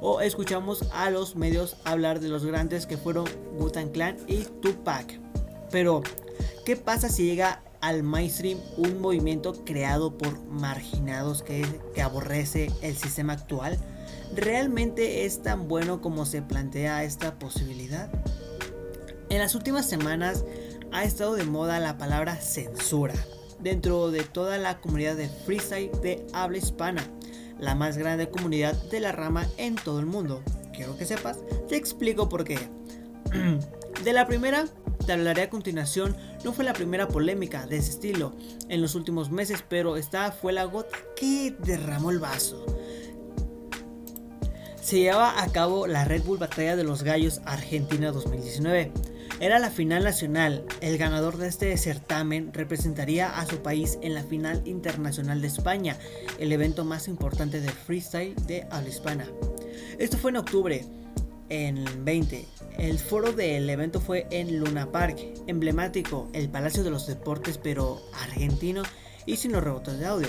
O 0.00 0.20
escuchamos 0.20 0.84
a 0.92 1.10
los 1.10 1.36
medios 1.36 1.76
hablar 1.84 2.20
de 2.20 2.28
los 2.28 2.44
grandes 2.44 2.86
que 2.86 2.98
fueron 2.98 3.26
wu 3.58 3.70
Clan 3.92 4.16
y 4.26 4.44
Tupac. 4.60 5.20
Pero, 5.70 6.02
¿qué 6.64 6.76
pasa 6.76 7.08
si 7.08 7.24
llega 7.24 7.62
al 7.80 8.02
mainstream 8.02 8.58
un 8.76 9.00
movimiento 9.00 9.64
creado 9.64 10.16
por 10.16 10.40
marginados 10.44 11.42
que, 11.42 11.64
aborrece 12.02 12.70
el 12.82 12.96
sistema 12.96 13.34
actual? 13.34 13.78
¿Realmente 14.34 15.24
es 15.24 15.42
tan 15.42 15.68
bueno 15.68 16.00
como 16.00 16.26
se 16.26 16.42
plantea 16.42 17.04
esta 17.04 17.38
posibilidad? 17.38 18.10
En 19.30 19.38
las 19.38 19.54
últimas 19.54 19.86
semanas 19.86 20.44
ha 20.92 21.04
estado 21.04 21.34
de 21.34 21.44
moda 21.44 21.80
la 21.80 21.98
palabra 21.98 22.36
censura 22.36 23.14
dentro 23.60 24.10
de 24.10 24.22
toda 24.22 24.58
la 24.58 24.80
comunidad 24.80 25.16
de 25.16 25.28
freestyle 25.28 25.90
de 26.02 26.26
habla 26.32 26.58
hispana, 26.58 27.02
la 27.58 27.74
más 27.74 27.98
grande 27.98 28.30
comunidad 28.30 28.74
de 28.90 29.00
la 29.00 29.12
rama 29.12 29.46
en 29.56 29.74
todo 29.74 30.00
el 30.00 30.06
mundo. 30.06 30.42
Quiero 30.72 30.96
que 30.96 31.06
sepas, 31.06 31.38
te 31.68 31.76
explico 31.76 32.28
por 32.28 32.44
qué. 32.44 32.58
De 34.04 34.12
la 34.12 34.28
primera, 34.28 34.66
te 35.08 35.14
hablaré 35.14 35.40
a 35.40 35.48
continuación, 35.48 36.14
no 36.44 36.52
fue 36.52 36.66
la 36.66 36.74
primera 36.74 37.08
polémica 37.08 37.66
de 37.66 37.78
ese 37.78 37.92
estilo 37.92 38.34
en 38.68 38.82
los 38.82 38.94
últimos 38.94 39.30
meses, 39.30 39.64
pero 39.66 39.96
esta 39.96 40.30
fue 40.32 40.52
la 40.52 40.64
gota 40.64 40.98
que 41.16 41.56
derramó 41.64 42.10
el 42.10 42.18
vaso. 42.18 42.66
Se 44.82 44.98
llevaba 44.98 45.42
a 45.42 45.50
cabo 45.50 45.86
la 45.86 46.04
Red 46.04 46.24
Bull 46.24 46.36
Batalla 46.36 46.76
de 46.76 46.84
los 46.84 47.04
Gallos 47.04 47.40
Argentina 47.46 48.12
2019 48.12 48.92
era 49.40 49.58
la 49.58 49.70
final 49.70 50.04
nacional. 50.04 50.66
El 50.82 50.98
ganador 50.98 51.38
de 51.38 51.48
este 51.48 51.74
certamen 51.78 52.52
representaría 52.52 53.38
a 53.38 53.46
su 53.46 53.62
país 53.62 53.98
en 54.02 54.12
la 54.12 54.24
final 54.24 54.60
internacional 54.66 55.40
de 55.40 55.46
España, 55.46 55.96
el 56.38 56.52
evento 56.52 56.84
más 56.84 57.08
importante 57.08 57.62
de 57.62 57.70
freestyle 57.70 58.34
de 58.46 58.66
habla 58.70 58.90
hispana. 58.90 59.26
Esto 59.98 60.18
fue 60.18 60.32
en 60.32 60.36
octubre, 60.36 60.84
en 61.48 62.04
20. 62.04 62.57
El 62.78 63.00
foro 63.00 63.32
del 63.32 63.68
evento 63.68 64.00
fue 64.00 64.28
en 64.30 64.60
Luna 64.60 64.92
Park, 64.92 65.18
emblemático, 65.48 66.28
el 66.32 66.48
Palacio 66.48 66.84
de 66.84 66.90
los 66.90 67.08
Deportes, 67.08 67.58
pero 67.58 68.00
argentino 68.22 68.84
y 69.26 69.36
sin 69.36 69.50
los 69.50 69.64
rebotes 69.64 69.98
de 69.98 70.06
audio. 70.06 70.28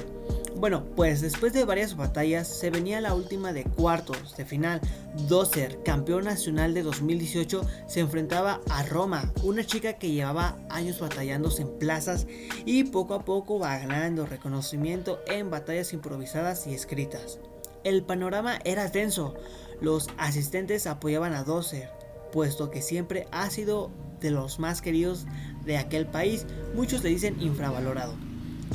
Bueno, 0.56 0.84
pues 0.96 1.22
después 1.22 1.54
de 1.54 1.64
varias 1.64 1.96
batallas 1.96 2.48
se 2.48 2.72
venía 2.72 3.02
la 3.02 3.14
última 3.14 3.54
de 3.54 3.66
cuartos 3.66 4.36
de 4.36 4.46
final. 4.46 4.82
Dozer, 5.28 5.84
campeón 5.84 6.26
nacional 6.26 6.74
de 6.74 6.82
2018, 6.82 7.62
se 7.88 8.00
enfrentaba 8.00 8.62
a 8.70 8.82
Roma, 8.82 9.32
una 9.44 9.64
chica 9.64 9.94
que 9.94 10.12
llevaba 10.12 10.58
años 10.72 11.00
batallándose 11.00 11.62
en 11.62 11.78
plazas 11.78 12.26
y 12.66 12.86
poco 12.86 13.14
a 13.14 13.26
poco 13.26 13.60
va 13.60 13.78
ganando 13.78 14.26
reconocimiento 14.26 15.20
en 15.28 15.52
batallas 15.52 15.94
improvisadas 15.94 16.66
y 16.66 16.74
escritas. 16.74 17.40
El 17.84 18.04
panorama 18.04 18.58
era 18.66 18.92
tenso, 18.92 19.36
los 19.82 20.10
asistentes 20.18 20.88
apoyaban 20.88 21.34
a 21.34 21.44
Dozer, 21.44 21.99
puesto 22.32 22.70
que 22.72 22.82
siempre 22.82 23.28
ha 23.32 23.50
sido 23.50 23.92
de 24.20 24.32
los 24.32 24.60
más 24.60 24.82
queridos 24.82 25.26
de 25.66 25.78
aquel 25.78 26.06
país, 26.08 26.46
muchos 26.76 27.04
le 27.04 27.10
dicen 27.10 27.42
infravalorado. 27.42 28.14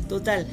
Total, 0.09 0.47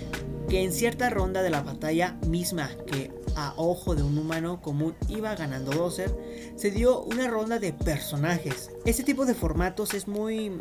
que 0.50 0.64
en 0.64 0.72
cierta 0.72 1.10
ronda 1.10 1.44
de 1.44 1.50
la 1.50 1.62
batalla 1.62 2.18
misma 2.28 2.70
que 2.88 3.12
a 3.36 3.54
ojo 3.56 3.96
de 3.96 4.04
un 4.04 4.18
humano 4.18 4.62
común 4.62 4.96
iba 5.08 5.36
ganando 5.36 5.72
Dozer, 5.72 6.14
se 6.56 6.72
dio 6.72 7.02
una 7.04 7.28
ronda 7.28 7.60
de 7.60 7.74
personajes. 7.74 8.72
Este 8.86 9.04
tipo 9.04 9.26
de 9.26 9.34
formatos 9.34 9.94
es 9.94 10.08
muy 10.08 10.52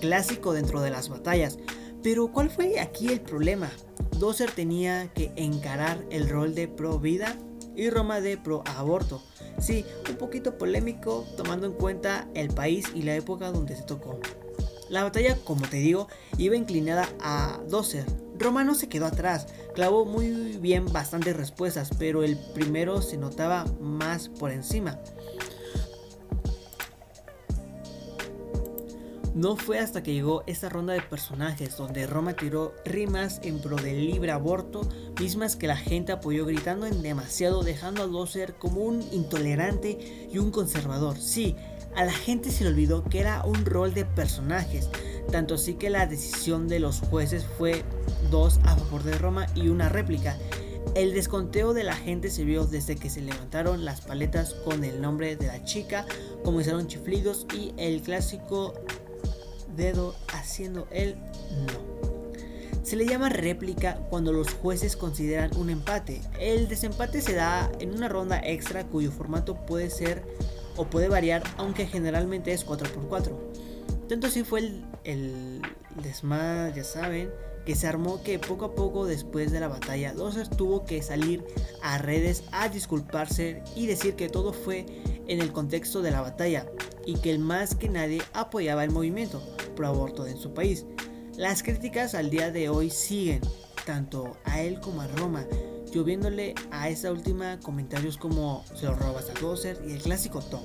clásico 0.00 0.52
dentro 0.52 0.80
de 0.80 0.90
las 0.90 1.08
batallas, 1.08 1.58
pero 2.02 2.28
¿cuál 2.28 2.50
fue 2.50 2.80
aquí 2.80 3.08
el 3.08 3.20
problema? 3.20 3.70
Dozer 4.18 4.50
tenía 4.50 5.08
que 5.14 5.32
encarar 5.36 6.04
el 6.10 6.28
rol 6.28 6.54
de 6.54 6.68
pro 6.68 6.98
vida 6.98 7.36
y 7.74 7.90
Roma 7.90 8.20
de 8.20 8.36
pro 8.36 8.62
aborto. 8.66 9.22
Sí, 9.58 9.84
un 10.08 10.16
poquito 10.16 10.56
polémico 10.56 11.26
tomando 11.36 11.66
en 11.66 11.72
cuenta 11.72 12.28
el 12.34 12.48
país 12.48 12.86
y 12.94 13.02
la 13.02 13.14
época 13.14 13.50
donde 13.50 13.76
se 13.76 13.82
tocó. 13.82 14.18
La 14.88 15.04
batalla, 15.04 15.36
como 15.44 15.68
te 15.68 15.76
digo, 15.76 16.08
iba 16.36 16.56
inclinada 16.56 17.08
a 17.20 17.60
Dozer, 17.68 18.06
Romano 18.40 18.74
se 18.74 18.88
quedó 18.88 19.04
atrás, 19.04 19.48
clavó 19.74 20.06
muy 20.06 20.56
bien 20.58 20.90
bastantes 20.90 21.36
respuestas, 21.36 21.90
pero 21.98 22.22
el 22.24 22.38
primero 22.54 23.02
se 23.02 23.18
notaba 23.18 23.66
más 23.80 24.30
por 24.30 24.50
encima. 24.50 24.98
No 29.34 29.56
fue 29.56 29.78
hasta 29.78 30.02
que 30.02 30.14
llegó 30.14 30.42
esta 30.46 30.70
ronda 30.70 30.94
de 30.94 31.02
personajes 31.02 31.76
donde 31.76 32.06
Roma 32.06 32.32
tiró 32.34 32.74
rimas 32.84 33.40
en 33.44 33.60
pro 33.60 33.76
del 33.76 34.06
libre 34.06 34.32
aborto, 34.32 34.88
mismas 35.20 35.54
que 35.54 35.66
la 35.66 35.76
gente 35.76 36.12
apoyó 36.12 36.46
gritando 36.46 36.86
en 36.86 37.02
demasiado, 37.02 37.62
dejando 37.62 38.02
a 38.02 38.06
Dozer 38.06 38.54
como 38.54 38.80
un 38.80 39.04
intolerante 39.12 40.28
y 40.32 40.38
un 40.38 40.50
conservador. 40.50 41.18
Sí, 41.18 41.56
a 41.94 42.04
la 42.04 42.12
gente 42.12 42.50
se 42.50 42.64
le 42.64 42.70
olvidó 42.70 43.04
que 43.04 43.20
era 43.20 43.44
un 43.44 43.66
rol 43.66 43.92
de 43.92 44.06
personajes, 44.06 44.88
tanto 45.30 45.54
así 45.56 45.74
que 45.74 45.90
la 45.90 46.06
decisión 46.06 46.68
de 46.68 46.80
los 46.80 47.00
jueces 47.00 47.44
fue 47.58 47.84
dos 48.30 48.60
a 48.64 48.76
favor 48.76 49.02
de 49.02 49.18
Roma 49.18 49.46
y 49.54 49.68
una 49.68 49.90
réplica. 49.90 50.38
El 50.94 51.12
desconteo 51.12 51.74
de 51.74 51.84
la 51.84 51.94
gente 51.94 52.30
se 52.30 52.44
vio 52.44 52.64
desde 52.64 52.96
que 52.96 53.10
se 53.10 53.20
levantaron 53.20 53.84
las 53.84 54.00
paletas 54.00 54.54
con 54.54 54.84
el 54.84 55.02
nombre 55.02 55.36
de 55.36 55.48
la 55.48 55.62
chica, 55.64 56.06
comenzaron 56.42 56.86
chiflidos 56.86 57.46
y 57.54 57.74
el 57.76 58.00
clásico 58.00 58.72
dedo 59.76 60.14
haciendo 60.32 60.88
el 60.90 61.14
no. 61.14 62.09
Se 62.82 62.96
le 62.96 63.06
llama 63.06 63.28
réplica 63.28 63.96
cuando 64.08 64.32
los 64.32 64.52
jueces 64.54 64.96
consideran 64.96 65.50
un 65.56 65.70
empate. 65.70 66.22
El 66.38 66.68
desempate 66.68 67.20
se 67.20 67.34
da 67.34 67.70
en 67.78 67.94
una 67.94 68.08
ronda 68.08 68.40
extra 68.42 68.84
cuyo 68.84 69.10
formato 69.10 69.54
puede 69.66 69.90
ser 69.90 70.22
o 70.76 70.86
puede 70.86 71.08
variar, 71.08 71.42
aunque 71.58 71.86
generalmente 71.86 72.52
es 72.52 72.66
4x4. 72.66 73.32
Tanto 74.08 74.26
así 74.26 74.44
fue 74.44 74.60
el, 74.60 74.84
el 75.04 75.62
desmad, 76.02 76.74
ya 76.74 76.84
saben, 76.84 77.30
que 77.64 77.74
se 77.74 77.86
armó 77.86 78.22
que 78.22 78.38
poco 78.38 78.64
a 78.64 78.74
poco 78.74 79.06
después 79.06 79.52
de 79.52 79.60
la 79.60 79.68
batalla 79.68 80.14
Dozer 80.14 80.48
tuvo 80.48 80.84
que 80.84 81.02
salir 81.02 81.44
a 81.82 81.98
redes 81.98 82.44
a 82.52 82.68
disculparse 82.68 83.62
y 83.76 83.86
decir 83.86 84.14
que 84.14 84.28
todo 84.28 84.52
fue 84.52 84.86
en 85.28 85.40
el 85.40 85.52
contexto 85.52 86.02
de 86.02 86.10
la 86.10 86.22
batalla 86.22 86.66
y 87.06 87.18
que 87.18 87.30
el 87.30 87.38
más 87.38 87.74
que 87.74 87.88
nadie 87.88 88.22
apoyaba 88.32 88.84
el 88.84 88.90
movimiento 88.90 89.42
pro 89.76 89.88
aborto 89.88 90.26
en 90.26 90.38
su 90.38 90.52
país. 90.52 90.86
Las 91.40 91.62
críticas 91.62 92.14
al 92.14 92.28
día 92.28 92.50
de 92.50 92.68
hoy 92.68 92.90
siguen, 92.90 93.40
tanto 93.86 94.36
a 94.44 94.60
él 94.60 94.78
como 94.78 95.00
a 95.00 95.06
Roma, 95.06 95.46
lloviéndole 95.90 96.54
a 96.70 96.90
esa 96.90 97.10
última 97.10 97.58
comentarios 97.60 98.18
como 98.18 98.62
se 98.74 98.84
lo 98.84 98.94
robas 98.94 99.30
a 99.30 99.40
Dozer 99.40 99.80
y 99.88 99.92
el 99.92 100.02
clásico 100.02 100.42
Tom. 100.42 100.60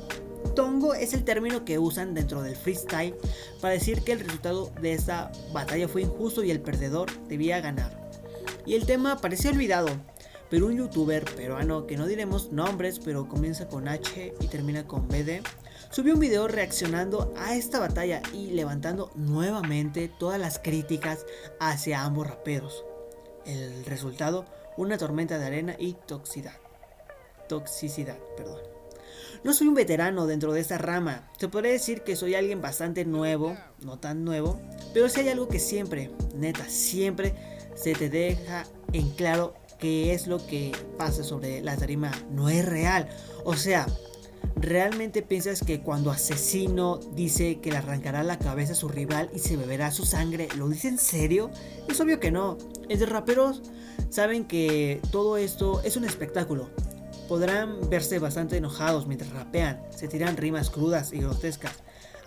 Tongo 0.54 0.94
es 0.94 1.14
el 1.14 1.24
término 1.24 1.64
que 1.64 1.80
usan 1.80 2.14
dentro 2.14 2.42
del 2.42 2.58
freestyle 2.58 3.16
para 3.62 3.74
decir 3.74 4.02
que 4.02 4.12
el 4.12 4.20
resultado 4.20 4.70
de 4.82 4.92
esta 4.92 5.32
batalla 5.54 5.88
fue 5.88 6.02
injusto 6.02 6.44
y 6.44 6.52
el 6.52 6.60
perdedor 6.60 7.10
debía 7.30 7.62
ganar. 7.62 8.12
Y 8.66 8.74
el 8.74 8.86
tema 8.86 9.22
parecía 9.22 9.52
olvidado, 9.52 9.88
pero 10.50 10.66
un 10.66 10.76
youtuber 10.76 11.24
peruano 11.24 11.88
que 11.88 11.96
no 11.96 12.06
diremos 12.06 12.52
nombres, 12.52 13.00
pero 13.00 13.30
comienza 13.30 13.70
con 13.70 13.88
H 13.88 14.34
y 14.42 14.48
termina 14.48 14.86
con 14.86 15.08
BD, 15.08 15.42
subió 15.90 16.14
un 16.14 16.20
video 16.20 16.48
reaccionando 16.48 17.34
a 17.38 17.56
esta 17.56 17.80
batalla 17.80 18.22
y 18.34 18.52
levantando 18.52 19.12
nuevamente 19.16 20.10
todas 20.20 20.40
las 20.40 20.60
críticas 20.60 21.26
hacia 21.60 22.04
ambos 22.04 22.28
raperos. 22.28 22.84
El 23.46 23.86
resultado, 23.86 24.46
una 24.78 24.98
tormenta 24.98 25.38
de 25.38 25.46
arena 25.46 25.76
y 25.78 25.94
toxicidad. 25.94 26.56
Toxicidad, 27.48 28.18
perdón. 28.36 28.62
No 29.44 29.54
soy 29.54 29.68
un 29.68 29.76
veterano 29.76 30.26
dentro 30.26 30.54
de 30.54 30.62
esta 30.62 30.78
rama. 30.78 31.30
Se 31.38 31.48
podría 31.48 31.72
decir 31.72 32.02
que 32.02 32.16
soy 32.16 32.34
alguien 32.34 32.62
bastante 32.62 33.06
nuevo, 33.06 33.56
no 33.82 34.00
tan 34.00 34.26
nuevo, 34.26 34.60
pero 34.94 35.08
si 35.08 35.20
hay 35.20 35.30
algo 35.30 35.48
que 35.48 35.60
siempre, 35.60 36.12
neta, 36.36 36.68
siempre 36.68 37.36
se 37.76 37.94
te 37.94 38.10
deja 38.10 38.66
en 38.92 39.12
claro 39.12 39.54
que 39.78 40.14
es 40.14 40.28
lo 40.28 40.46
que 40.48 40.72
pasa 40.98 41.24
sobre 41.24 41.62
la 41.62 41.78
tarima 41.78 42.12
no 42.32 42.50
es 42.50 42.66
real. 42.66 43.08
O 43.44 43.56
sea, 43.56 43.86
¿realmente 44.56 45.22
piensas 45.22 45.62
que 45.62 45.82
cuando 45.82 46.12
asesino 46.12 47.00
dice 47.14 47.60
que 47.60 47.72
le 47.72 47.78
arrancará 47.78 48.24
la 48.24 48.40
cabeza 48.40 48.74
a 48.74 48.76
su 48.76 48.88
rival 48.88 49.30
y 49.34 49.40
se 49.40 49.58
beberá 49.58 49.92
su 49.92 50.06
sangre, 50.06 50.48
lo 50.58 50.70
dice 50.70 50.88
en 50.88 50.98
serio? 50.98 51.52
Es 51.88 52.00
obvio 52.00 52.20
que 52.20 52.32
no. 52.32 52.58
Entre 52.90 53.06
raperos 53.06 53.62
saben 54.10 54.46
que 54.46 55.02
todo 55.12 55.38
esto 55.38 55.82
es 55.84 55.98
un 55.98 56.06
espectáculo. 56.06 56.70
Podrán 57.28 57.90
verse 57.90 58.20
bastante 58.20 58.58
enojados 58.58 59.08
mientras 59.08 59.32
rapean, 59.32 59.82
se 59.90 60.08
tiran 60.08 60.38
rimas 60.38 60.70
crudas 60.70 61.12
y 61.12 61.20
grotescas. 61.20 61.74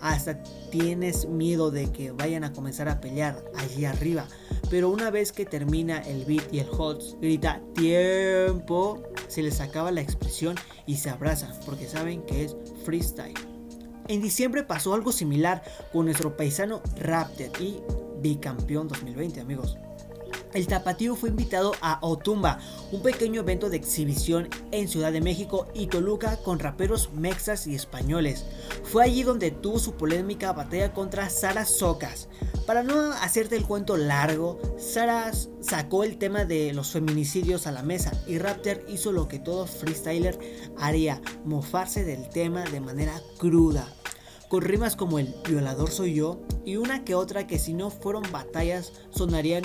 Hasta 0.01 0.41
tienes 0.71 1.27
miedo 1.27 1.71
de 1.71 1.91
que 1.91 2.11
vayan 2.11 2.43
a 2.43 2.53
comenzar 2.53 2.87
a 2.87 3.01
pelear 3.01 3.43
allí 3.57 3.85
arriba. 3.85 4.25
Pero 4.69 4.89
una 4.89 5.09
vez 5.09 5.31
que 5.31 5.45
termina 5.45 5.99
el 5.99 6.25
beat 6.25 6.53
y 6.53 6.59
el 6.59 6.67
hot 6.67 7.01
grita 7.19 7.61
tiempo, 7.73 9.01
se 9.27 9.41
les 9.41 9.61
acaba 9.61 9.91
la 9.91 10.01
expresión 10.01 10.55
y 10.85 10.97
se 10.97 11.09
abrazan 11.09 11.51
porque 11.65 11.87
saben 11.87 12.21
que 12.23 12.43
es 12.45 12.55
freestyle. 12.85 13.33
En 14.07 14.21
diciembre 14.21 14.63
pasó 14.63 14.93
algo 14.93 15.11
similar 15.11 15.63
con 15.91 16.05
nuestro 16.05 16.35
paisano 16.35 16.81
Raptor 16.97 17.49
y 17.59 17.79
bicampeón 18.21 18.87
2020 18.87 19.39
amigos. 19.41 19.77
El 20.53 20.65
Tapatío 20.65 21.15
fue 21.15 21.29
invitado 21.29 21.73
a 21.79 21.99
Otumba, 22.01 22.59
un 22.91 23.03
pequeño 23.03 23.41
evento 23.41 23.69
de 23.69 23.77
exhibición 23.77 24.49
en 24.71 24.87
Ciudad 24.87 25.11
de 25.11 25.21
México 25.21 25.67
y 25.75 25.87
Toluca 25.87 26.37
con 26.37 26.57
raperos 26.57 27.11
mexas 27.13 27.67
y 27.67 27.75
españoles. 27.75 28.45
Fue 28.83 29.03
allí 29.03 29.21
donde 29.21 29.51
tuvo 29.51 29.77
su 29.77 29.93
polémica 29.93 30.51
batalla 30.51 30.91
contra 30.91 31.29
Sara 31.29 31.65
Socas. 31.65 32.29
Para 32.65 32.81
no 32.81 33.11
hacerte 33.13 33.57
el 33.57 33.67
cuento 33.67 33.95
largo, 33.95 34.59
Sara 34.79 35.31
sacó 35.61 36.03
el 36.03 36.17
tema 36.17 36.45
de 36.45 36.73
los 36.73 36.91
feminicidios 36.91 37.67
a 37.67 37.71
la 37.71 37.83
mesa 37.83 38.11
y 38.25 38.39
Raptor 38.39 38.83
hizo 38.87 39.11
lo 39.11 39.27
que 39.27 39.37
todo 39.37 39.67
freestyler 39.67 40.39
haría, 40.79 41.21
mofarse 41.45 42.03
del 42.03 42.27
tema 42.29 42.63
de 42.63 42.79
manera 42.79 43.21
cruda 43.37 43.87
con 44.49 44.63
rimas 44.63 44.95
como 44.95 45.19
el 45.19 45.33
violador 45.47 45.91
soy 45.91 46.15
yo 46.15 46.41
y 46.65 46.77
una 46.77 47.05
que 47.05 47.13
otra 47.13 47.45
que 47.45 47.59
si 47.59 47.73
no 47.73 47.91
fueron 47.91 48.23
batallas 48.31 48.93
sonarían 49.11 49.63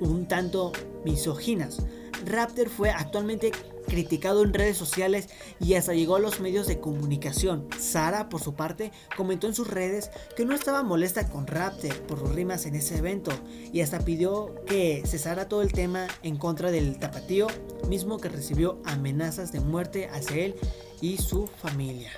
un 0.00 0.26
tanto 0.26 0.72
misóginas. 1.04 1.82
Raptor 2.24 2.68
fue 2.68 2.90
actualmente 2.90 3.52
criticado 3.86 4.44
en 4.44 4.52
redes 4.52 4.76
sociales 4.76 5.28
y 5.58 5.74
hasta 5.74 5.94
llegó 5.94 6.16
a 6.16 6.20
los 6.20 6.40
medios 6.40 6.66
de 6.66 6.80
comunicación. 6.80 7.66
Sara, 7.78 8.28
por 8.28 8.40
su 8.40 8.54
parte, 8.54 8.92
comentó 9.16 9.46
en 9.46 9.54
sus 9.54 9.68
redes 9.68 10.10
que 10.36 10.44
no 10.44 10.54
estaba 10.54 10.82
molesta 10.82 11.28
con 11.28 11.46
Raptor 11.46 11.96
por 12.02 12.18
sus 12.18 12.34
rimas 12.34 12.66
en 12.66 12.76
ese 12.76 12.98
evento 12.98 13.32
y 13.72 13.80
hasta 13.80 14.00
pidió 14.00 14.54
que 14.66 15.02
cesara 15.06 15.48
todo 15.48 15.62
el 15.62 15.72
tema 15.72 16.06
en 16.22 16.36
contra 16.36 16.70
del 16.70 16.98
tapatío, 16.98 17.48
mismo 17.88 18.18
que 18.18 18.28
recibió 18.28 18.80
amenazas 18.84 19.52
de 19.52 19.60
muerte 19.60 20.08
hacia 20.08 20.44
él 20.44 20.54
y 21.00 21.16
su 21.16 21.46
familia. 21.46 22.10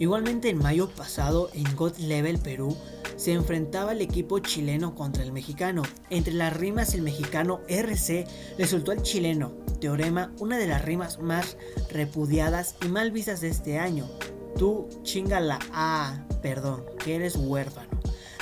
Igualmente 0.00 0.48
en 0.48 0.56
mayo 0.56 0.88
pasado 0.88 1.50
en 1.52 1.76
God 1.76 1.98
Level 1.98 2.38
Perú 2.38 2.74
se 3.16 3.34
enfrentaba 3.34 3.92
el 3.92 4.00
equipo 4.00 4.38
chileno 4.38 4.94
contra 4.94 5.22
el 5.22 5.30
mexicano. 5.30 5.82
Entre 6.08 6.32
las 6.32 6.56
rimas 6.56 6.94
el 6.94 7.02
mexicano 7.02 7.60
RC 7.68 8.26
resultó 8.56 8.92
al 8.92 9.02
chileno 9.02 9.52
Teorema 9.78 10.32
una 10.38 10.56
de 10.56 10.66
las 10.66 10.82
rimas 10.82 11.18
más 11.18 11.58
repudiadas 11.90 12.76
y 12.82 12.88
mal 12.88 13.10
vistas 13.10 13.42
de 13.42 13.48
este 13.48 13.78
año. 13.78 14.08
Tú 14.56 14.88
chingala, 15.02 15.58
ah, 15.74 16.24
perdón, 16.40 16.82
que 17.04 17.16
eres 17.16 17.36
huérfano. 17.36 17.90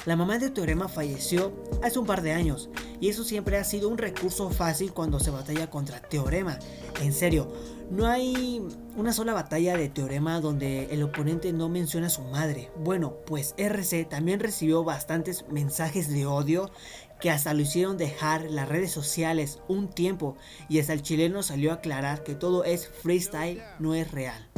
La 0.06 0.14
mamá 0.14 0.38
de 0.38 0.50
Teorema 0.50 0.88
falleció 0.88 1.52
hace 1.82 1.98
un 1.98 2.06
par 2.06 2.22
de 2.22 2.34
años 2.34 2.70
y 3.00 3.08
eso 3.08 3.24
siempre 3.24 3.56
ha 3.56 3.64
sido 3.64 3.88
un 3.88 3.98
recurso 3.98 4.48
fácil 4.50 4.92
cuando 4.92 5.18
se 5.18 5.32
batalla 5.32 5.68
contra 5.68 6.00
Teorema. 6.00 6.56
En 7.02 7.12
serio, 7.12 7.52
no 7.90 8.06
hay 8.06 8.62
una 8.98 9.12
sola 9.12 9.32
batalla 9.32 9.76
de 9.76 9.88
teorema 9.88 10.40
donde 10.40 10.86
el 10.86 11.04
oponente 11.04 11.52
no 11.52 11.68
menciona 11.68 12.08
a 12.08 12.10
su 12.10 12.22
madre. 12.22 12.68
Bueno, 12.76 13.14
pues 13.26 13.54
RC 13.56 14.04
también 14.04 14.40
recibió 14.40 14.82
bastantes 14.82 15.44
mensajes 15.48 16.10
de 16.10 16.26
odio 16.26 16.72
que 17.20 17.30
hasta 17.30 17.54
lo 17.54 17.62
hicieron 17.62 17.96
dejar 17.96 18.50
las 18.50 18.68
redes 18.68 18.90
sociales 18.90 19.60
un 19.68 19.88
tiempo 19.88 20.36
y 20.68 20.80
hasta 20.80 20.94
el 20.94 21.02
chileno 21.02 21.44
salió 21.44 21.70
a 21.70 21.74
aclarar 21.74 22.24
que 22.24 22.34
todo 22.34 22.64
es 22.64 22.88
freestyle, 22.88 23.62
no 23.78 23.94
es 23.94 24.10
real. 24.10 24.48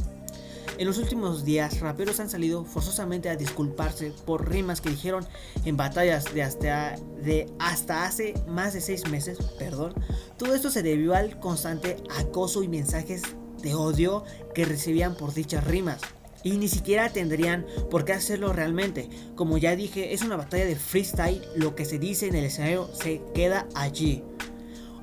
En 0.79 0.87
los 0.87 0.96
últimos 0.96 1.44
días, 1.44 1.79
raperos 1.81 2.20
han 2.20 2.31
salido 2.31 2.64
forzosamente 2.64 3.29
a 3.29 3.37
disculparse 3.37 4.14
por 4.24 4.48
rimas 4.48 4.81
que 4.81 4.88
dijeron 4.88 5.26
en 5.66 5.76
batallas 5.76 6.33
de 6.33 6.42
hasta, 6.42 6.96
de 7.22 7.53
hasta 7.59 8.07
hace 8.07 8.33
más 8.48 8.72
de 8.72 8.81
seis 8.81 9.07
meses. 9.11 9.37
Perdón. 9.59 9.92
Todo 10.38 10.55
esto 10.55 10.70
se 10.70 10.83
debió 10.83 11.14
al 11.14 11.38
constante 11.38 11.96
acoso 12.18 12.62
y 12.62 12.68
mensajes 12.68 13.20
de 13.62 13.75
odio 13.75 14.25
que 14.55 14.64
recibían 14.64 15.14
por 15.14 15.35
dichas 15.35 15.64
rimas. 15.64 16.01
Y 16.42 16.57
ni 16.57 16.68
siquiera 16.68 17.11
tendrían 17.11 17.66
por 17.90 18.05
qué 18.05 18.14
hacerlo 18.14 18.53
realmente. 18.53 19.11
Como 19.35 19.59
ya 19.59 19.77
dije, 19.77 20.14
es 20.14 20.23
una 20.23 20.37
batalla 20.37 20.64
de 20.64 20.77
freestyle. 20.77 21.42
Lo 21.55 21.75
que 21.75 21.85
se 21.85 21.99
dice 21.99 22.29
en 22.29 22.35
el 22.35 22.44
escenario 22.44 22.88
se 22.94 23.20
queda 23.35 23.66
allí. 23.75 24.23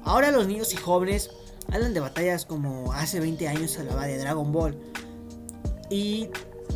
Ahora 0.03 0.31
los 0.31 0.47
niños 0.47 0.73
y 0.73 0.77
jóvenes 0.77 1.29
hablan 1.71 1.93
de 1.93 1.99
batallas 1.99 2.45
como 2.45 2.91
hace 2.93 3.19
20 3.19 3.47
años 3.47 3.71
se 3.71 3.81
hablaba 3.81 4.07
de 4.07 4.17
Dragon 4.17 4.51
Ball. 4.51 4.75
Y 5.89 6.29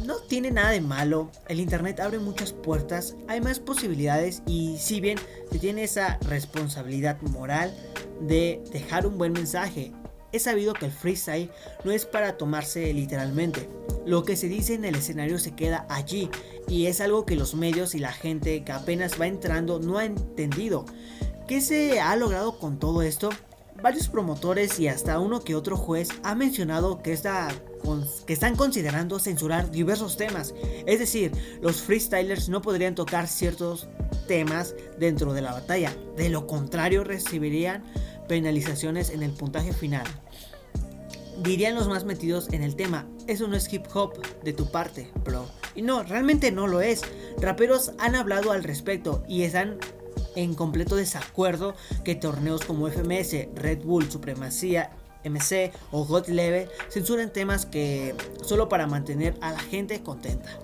no 0.06 0.18
tiene 0.18 0.52
nada 0.52 0.72
de 0.72 0.82
malo. 0.82 1.32
El 1.48 1.60
Internet 1.60 2.00
abre 2.00 2.20
muchas 2.20 2.54
puertas, 2.54 3.16
hay 3.28 3.42
más 3.42 3.60
posibilidades 3.60 4.44
y 4.46 4.78
si 4.78 5.02
bien 5.02 5.18
se 5.52 5.60
tiene 5.60 5.84
esa 5.84 6.18
responsabilidad 6.28 7.22
moral 7.22 7.76
de 8.22 8.64
dejar 8.72 9.08
un 9.08 9.18
buen 9.18 9.34
mensaje, 9.34 9.92
es 10.32 10.44
sabido 10.44 10.74
que 10.74 10.86
el 10.86 10.92
freestyle 10.92 11.50
no 11.84 11.92
es 11.92 12.06
para 12.06 12.38
tomarse 12.38 12.94
literalmente. 12.94 13.70
Lo 14.06 14.24
que 14.24 14.36
se 14.36 14.48
dice 14.48 14.74
en 14.74 14.86
el 14.86 14.96
escenario 14.96 15.40
se 15.40 15.56
queda 15.56 15.86
allí 15.90 16.30
y 16.68 16.88
es 16.88 17.02
algo 17.02 17.26
que 17.26 17.36
los 17.36 17.56
medios 17.56 17.96
y 17.96 18.00
la 18.00 18.14
gente 18.14 18.64
que 18.64 18.72
apenas 18.72 19.20
va 19.20 19.28
entrando 19.28 19.80
no 19.80 19.98
ha 19.98 20.06
entendido. 20.06 20.86
¿Qué 21.48 21.62
se 21.62 22.00
ha 22.00 22.16
logrado 22.16 22.60
con 22.60 22.80
todo 22.80 23.02
esto? 23.02 23.30
Varios 23.82 24.08
promotores 24.10 24.80
y 24.80 24.88
hasta 24.88 25.20
uno 25.20 25.42
que 25.42 25.56
otro 25.56 25.76
juez 25.76 26.10
ha 26.24 26.36
mencionado 26.36 27.02
que 27.02 27.18
que 28.26 28.34
están 28.34 28.56
considerando 28.56 29.20
censurar 29.20 29.72
diversos 29.72 30.16
temas. 30.16 30.54
Es 30.86 31.00
decir, 31.00 31.32
los 31.62 31.82
freestylers 31.82 32.48
no 32.48 32.62
podrían 32.62 32.96
tocar 32.96 33.28
ciertos 33.28 33.90
temas 34.28 34.76
dentro 35.00 35.34
de 35.34 35.42
la 35.42 35.54
batalla. 35.54 35.94
De 36.16 36.30
lo 36.30 36.48
contrario, 36.48 37.04
recibirían 37.04 37.84
penalizaciones 38.32 39.10
en 39.10 39.24
el 39.24 39.32
puntaje 39.32 39.74
final. 39.74 40.06
Dirían 41.44 41.76
los 41.76 41.90
más 41.90 42.06
metidos 42.06 42.48
en 42.54 42.64
el 42.64 42.78
tema, 42.78 43.06
eso 43.28 43.46
no 43.50 43.58
es 43.58 43.74
hip 43.74 43.84
hop 43.94 44.14
de 44.42 44.54
tu 44.54 44.72
parte, 44.72 45.12
bro. 45.26 45.50
Y 45.76 45.82
no, 45.82 46.04
realmente 46.04 46.50
no 46.50 46.66
lo 46.66 46.80
es. 46.80 47.02
Raperos 47.42 47.92
han 48.00 48.16
hablado 48.16 48.54
al 48.54 48.64
respecto 48.64 49.22
y 49.28 49.42
están 49.42 49.80
en 50.38 50.56
completo 50.56 50.96
desacuerdo 50.96 51.76
que 52.06 52.16
torneos 52.16 52.64
como 52.64 52.88
FMS, 52.88 53.50
Red 53.54 53.84
Bull, 53.84 54.10
Supremacía 54.10 54.92
MC 55.26 55.74
o 55.92 56.06
God 56.06 56.30
Level 56.30 56.70
censuran 56.90 57.34
temas 57.34 57.66
que 57.66 58.16
solo 58.46 58.70
para 58.70 58.88
mantener 58.88 59.36
a 59.42 59.52
la 59.52 59.60
gente 59.60 60.02
contenta. 60.04 60.58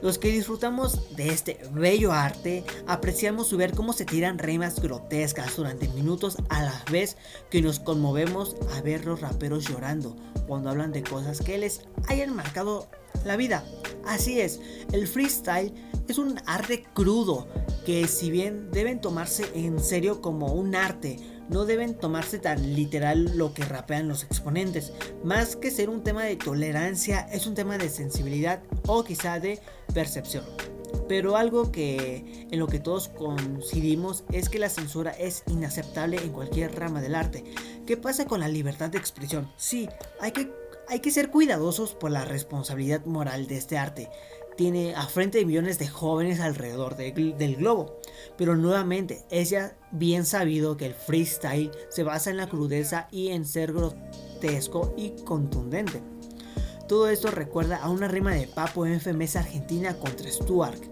Los 0.00 0.18
que 0.18 0.32
disfrutamos 0.32 1.14
de 1.16 1.28
este 1.28 1.60
bello 1.72 2.12
arte 2.12 2.64
apreciamos 2.86 3.56
ver 3.56 3.72
cómo 3.72 3.92
se 3.92 4.04
tiran 4.04 4.38
rimas 4.38 4.80
grotescas 4.80 5.56
durante 5.56 5.88
minutos 5.88 6.36
a 6.48 6.62
la 6.62 6.84
vez 6.90 7.16
que 7.50 7.62
nos 7.62 7.78
conmovemos 7.78 8.56
a 8.74 8.80
ver 8.80 9.04
los 9.04 9.20
raperos 9.20 9.68
llorando 9.68 10.16
cuando 10.46 10.70
hablan 10.70 10.92
de 10.92 11.02
cosas 11.02 11.40
que 11.40 11.58
les 11.58 11.82
hayan 12.08 12.34
marcado 12.34 12.88
la 13.24 13.36
vida. 13.36 13.64
Así 14.04 14.40
es, 14.40 14.60
el 14.92 15.06
freestyle 15.06 15.72
es 16.08 16.18
un 16.18 16.40
arte 16.46 16.84
crudo 16.94 17.46
que 17.86 18.06
si 18.08 18.30
bien 18.30 18.70
deben 18.70 19.00
tomarse 19.00 19.44
en 19.54 19.80
serio 19.80 20.20
como 20.20 20.52
un 20.52 20.74
arte, 20.74 21.18
no 21.52 21.66
deben 21.66 21.94
tomarse 21.94 22.38
tan 22.38 22.74
literal 22.74 23.36
lo 23.36 23.54
que 23.54 23.64
rapean 23.64 24.08
los 24.08 24.24
exponentes. 24.24 24.92
Más 25.22 25.56
que 25.56 25.70
ser 25.70 25.90
un 25.90 26.02
tema 26.02 26.24
de 26.24 26.36
tolerancia, 26.36 27.28
es 27.32 27.46
un 27.46 27.54
tema 27.54 27.78
de 27.78 27.88
sensibilidad 27.88 28.62
o 28.86 29.04
quizá 29.04 29.38
de 29.38 29.60
percepción. 29.92 30.44
Pero 31.08 31.36
algo 31.36 31.72
que 31.72 32.46
en 32.50 32.58
lo 32.58 32.66
que 32.66 32.78
todos 32.78 33.08
coincidimos 33.08 34.24
es 34.32 34.48
que 34.48 34.58
la 34.58 34.68
censura 34.68 35.10
es 35.10 35.42
inaceptable 35.46 36.18
en 36.18 36.32
cualquier 36.32 36.74
rama 36.78 37.00
del 37.00 37.14
arte. 37.14 37.44
¿Qué 37.86 37.96
pasa 37.96 38.26
con 38.26 38.40
la 38.40 38.48
libertad 38.48 38.90
de 38.90 38.98
expresión? 38.98 39.50
Sí, 39.56 39.88
hay 40.20 40.32
que, 40.32 40.50
hay 40.88 41.00
que 41.00 41.10
ser 41.10 41.30
cuidadosos 41.30 41.94
por 41.94 42.10
la 42.10 42.24
responsabilidad 42.24 43.04
moral 43.04 43.46
de 43.46 43.58
este 43.58 43.78
arte. 43.78 44.10
Tiene 44.56 44.94
a 44.94 45.06
frente 45.06 45.38
de 45.38 45.46
millones 45.46 45.78
de 45.78 45.88
jóvenes 45.88 46.40
alrededor 46.40 46.96
del 46.96 47.56
globo. 47.56 48.00
Pero 48.36 48.56
nuevamente, 48.56 49.24
es 49.30 49.50
ya 49.50 49.76
bien 49.90 50.24
sabido 50.24 50.76
que 50.76 50.86
el 50.86 50.94
freestyle 50.94 51.70
se 51.88 52.02
basa 52.02 52.30
en 52.30 52.36
la 52.36 52.48
crudeza 52.48 53.08
y 53.10 53.28
en 53.28 53.44
ser 53.44 53.72
grotesco 53.72 54.94
y 54.96 55.10
contundente. 55.24 56.02
Todo 56.88 57.08
esto 57.08 57.30
recuerda 57.30 57.76
a 57.76 57.88
una 57.88 58.08
rima 58.08 58.34
de 58.34 58.46
Papo 58.46 58.84
en 58.86 59.00
FMS 59.00 59.36
Argentina 59.36 59.98
contra 59.98 60.30
Stuart. 60.30 60.82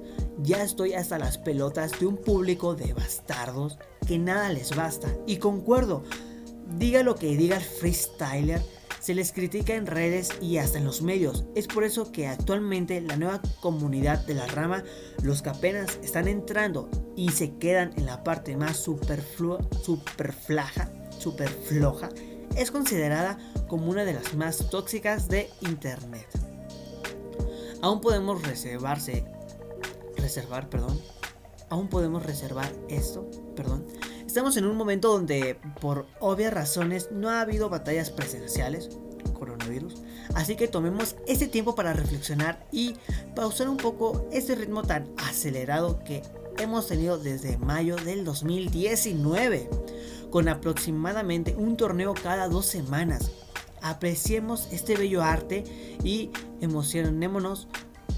Ya 0.43 0.63
estoy 0.63 0.95
hasta 0.95 1.19
las 1.19 1.37
pelotas 1.37 1.99
de 2.01 2.07
un 2.07 2.17
público 2.17 2.75
de 2.75 2.95
bastardos 2.95 3.79
que 4.07 4.19
nada 4.19 4.49
les 4.49 4.75
basta. 4.75 5.09
Y 5.27 5.37
concuerdo, 5.37 6.03
diga 6.79 7.03
lo 7.03 7.17
que 7.17 7.37
diga 7.37 7.57
el 7.57 7.63
freestyler, 7.63 8.63
se 9.01 9.15
les 9.15 9.33
critica 9.33 9.75
en 9.75 9.87
redes 9.87 10.31
y 10.41 10.59
hasta 10.59 10.79
en 10.79 10.85
los 10.85 11.03
medios. 11.03 11.45
Es 11.55 11.67
por 11.67 11.85
eso 11.85 12.13
que 12.13 12.29
actualmente 12.29 13.01
la 13.01 13.17
nueva 13.17 13.41
comunidad 13.61 14.25
de 14.27 14.35
la 14.35 14.47
rama, 14.47 14.85
los 15.23 15.43
que 15.43 15.49
apenas 15.49 15.99
están 16.03 16.29
entrando 16.29 16.89
y 17.17 17.31
se 17.31 17.57
quedan 17.57 17.93
en 17.97 18.07
la 18.07 18.23
parte 18.23 18.57
más 18.57 18.77
superflua, 18.77 19.59
superflaja, 19.83 20.91
floja, 21.65 22.09
es 22.57 22.71
considerada 22.71 23.39
como 23.69 23.91
una 23.91 24.05
de 24.05 24.15
las 24.15 24.35
más 24.35 24.71
tóxicas 24.71 25.29
de 25.29 25.51
internet. 25.61 26.27
Aún 27.83 28.01
podemos 28.01 28.43
reservarse, 28.43 29.25
reservar, 30.17 30.69
perdón, 30.69 31.01
aún 31.69 31.89
podemos 31.89 32.25
reservar 32.25 32.71
esto, 32.89 33.31
perdón. 33.57 33.87
Estamos 34.31 34.57
en 34.57 34.65
un 34.65 34.77
momento 34.77 35.09
donde, 35.09 35.57
por 35.81 36.07
obvias 36.21 36.53
razones, 36.53 37.11
no 37.11 37.31
ha 37.31 37.41
habido 37.41 37.69
batallas 37.69 38.11
presenciales, 38.11 38.89
coronavirus, 39.37 39.97
así 40.35 40.55
que 40.55 40.69
tomemos 40.69 41.17
este 41.27 41.49
tiempo 41.49 41.75
para 41.75 41.95
reflexionar 41.95 42.65
y 42.71 42.95
pausar 43.35 43.69
un 43.69 43.77
poco 43.77 44.29
este 44.31 44.55
ritmo 44.55 44.85
tan 44.85 45.09
acelerado 45.17 45.99
que 46.05 46.23
hemos 46.59 46.87
tenido 46.87 47.19
desde 47.19 47.59
mayo 47.59 47.97
del 47.97 48.25
2019 48.25 49.69
con 50.31 50.49
aproximadamente 50.49 51.57
un 51.57 51.77
torneo 51.77 52.15
cada 52.15 52.47
dos 52.47 52.67
semanas. 52.67 53.33
Apreciemos 53.83 54.69
este 54.71 54.97
bello 54.97 55.25
arte 55.25 55.65
y 56.05 56.31
emocionémonos 56.61 57.67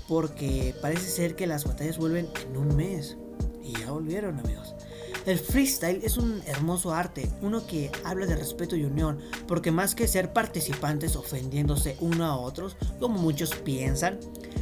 porque 0.08 0.74
parece 0.82 1.08
ser 1.08 1.36
que 1.36 1.46
las 1.46 1.64
batallas 1.64 1.96
vuelven 1.96 2.28
en 2.44 2.58
un 2.58 2.76
mes. 2.76 3.16
Y 3.62 3.78
ya 3.78 3.92
volvieron 3.92 4.40
amigos. 4.40 4.74
El 5.24 5.38
freestyle 5.38 6.00
es 6.02 6.16
un 6.16 6.42
hermoso 6.46 6.92
arte, 6.92 7.30
uno 7.42 7.64
que 7.64 7.92
habla 8.02 8.26
de 8.26 8.34
respeto 8.34 8.74
y 8.74 8.84
unión, 8.84 9.20
porque 9.46 9.70
más 9.70 9.94
que 9.94 10.08
ser 10.08 10.32
participantes 10.32 11.14
ofendiéndose 11.14 11.96
uno 12.00 12.24
a 12.24 12.36
otros, 12.36 12.76
como 12.98 13.20
muchos 13.20 13.54
piensan, 13.54 14.18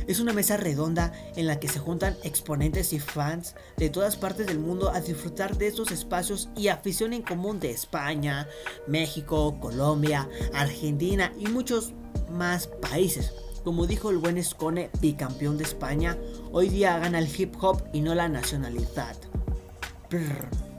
es 0.07 0.21
una 0.21 0.35
mesa 0.35 0.59
redonda 0.59 1.15
en 1.35 1.47
la 1.47 1.59
que 1.59 1.69
se 1.69 1.79
juntan 1.79 2.15
exponentes 2.25 2.93
y 2.93 3.01
fans 3.01 3.55
de 3.79 3.89
todas 3.89 4.17
partes 4.17 4.47
del 4.49 4.59
mundo 4.59 4.91
a 4.91 5.01
disfrutar 5.01 5.57
de 5.57 5.69
estos 5.69 5.93
espacios 5.93 6.51
y 6.55 6.69
afición 6.69 7.15
en 7.15 7.23
común 7.23 7.59
de 7.59 7.71
España, 7.71 8.47
México, 8.87 9.59
Colombia, 9.61 10.29
Argentina 10.53 11.33
y 11.39 11.47
muchos 11.47 11.95
más 12.31 12.67
países. 12.67 13.33
Como 13.65 13.87
dijo 13.87 14.11
el 14.11 14.19
buen 14.19 14.43
Scone, 14.43 14.91
bicampeón 15.01 15.57
de 15.57 15.65
España, 15.65 16.19
hoy 16.53 16.69
día 16.69 16.99
gana 16.99 17.19
el 17.19 17.29
hip 17.35 17.55
hop 17.63 17.83
y 17.95 18.03
no 18.03 18.15
la 18.15 18.29
nacionalidad. 18.29 19.17
brr. 20.11 20.70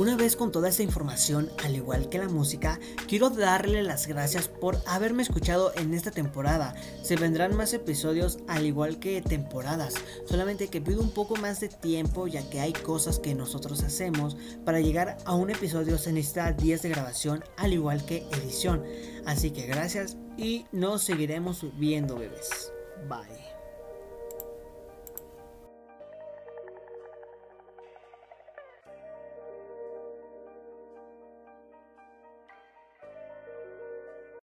Una 0.00 0.16
vez 0.16 0.34
con 0.34 0.50
toda 0.50 0.70
esta 0.70 0.82
información, 0.82 1.50
al 1.62 1.76
igual 1.76 2.08
que 2.08 2.16
la 2.16 2.26
música, 2.26 2.80
quiero 3.06 3.28
darle 3.28 3.82
las 3.82 4.06
gracias 4.06 4.48
por 4.48 4.78
haberme 4.86 5.22
escuchado 5.22 5.74
en 5.76 5.92
esta 5.92 6.10
temporada. 6.10 6.74
Se 7.02 7.16
vendrán 7.16 7.54
más 7.54 7.74
episodios 7.74 8.38
al 8.48 8.64
igual 8.64 8.98
que 8.98 9.20
temporadas, 9.20 9.92
solamente 10.24 10.68
que 10.68 10.80
pido 10.80 11.02
un 11.02 11.10
poco 11.10 11.36
más 11.36 11.60
de 11.60 11.68
tiempo 11.68 12.26
ya 12.28 12.48
que 12.48 12.60
hay 12.60 12.72
cosas 12.72 13.18
que 13.18 13.34
nosotros 13.34 13.82
hacemos. 13.82 14.38
Para 14.64 14.80
llegar 14.80 15.18
a 15.26 15.34
un 15.34 15.50
episodio 15.50 15.98
se 15.98 16.14
necesita 16.14 16.50
días 16.52 16.80
de 16.80 16.88
grabación 16.88 17.44
al 17.58 17.74
igual 17.74 18.02
que 18.06 18.26
edición. 18.42 18.82
Así 19.26 19.50
que 19.50 19.66
gracias 19.66 20.16
y 20.38 20.64
nos 20.72 21.02
seguiremos 21.02 21.66
viendo 21.78 22.16
bebés. 22.16 22.72
Bye. 23.06 23.49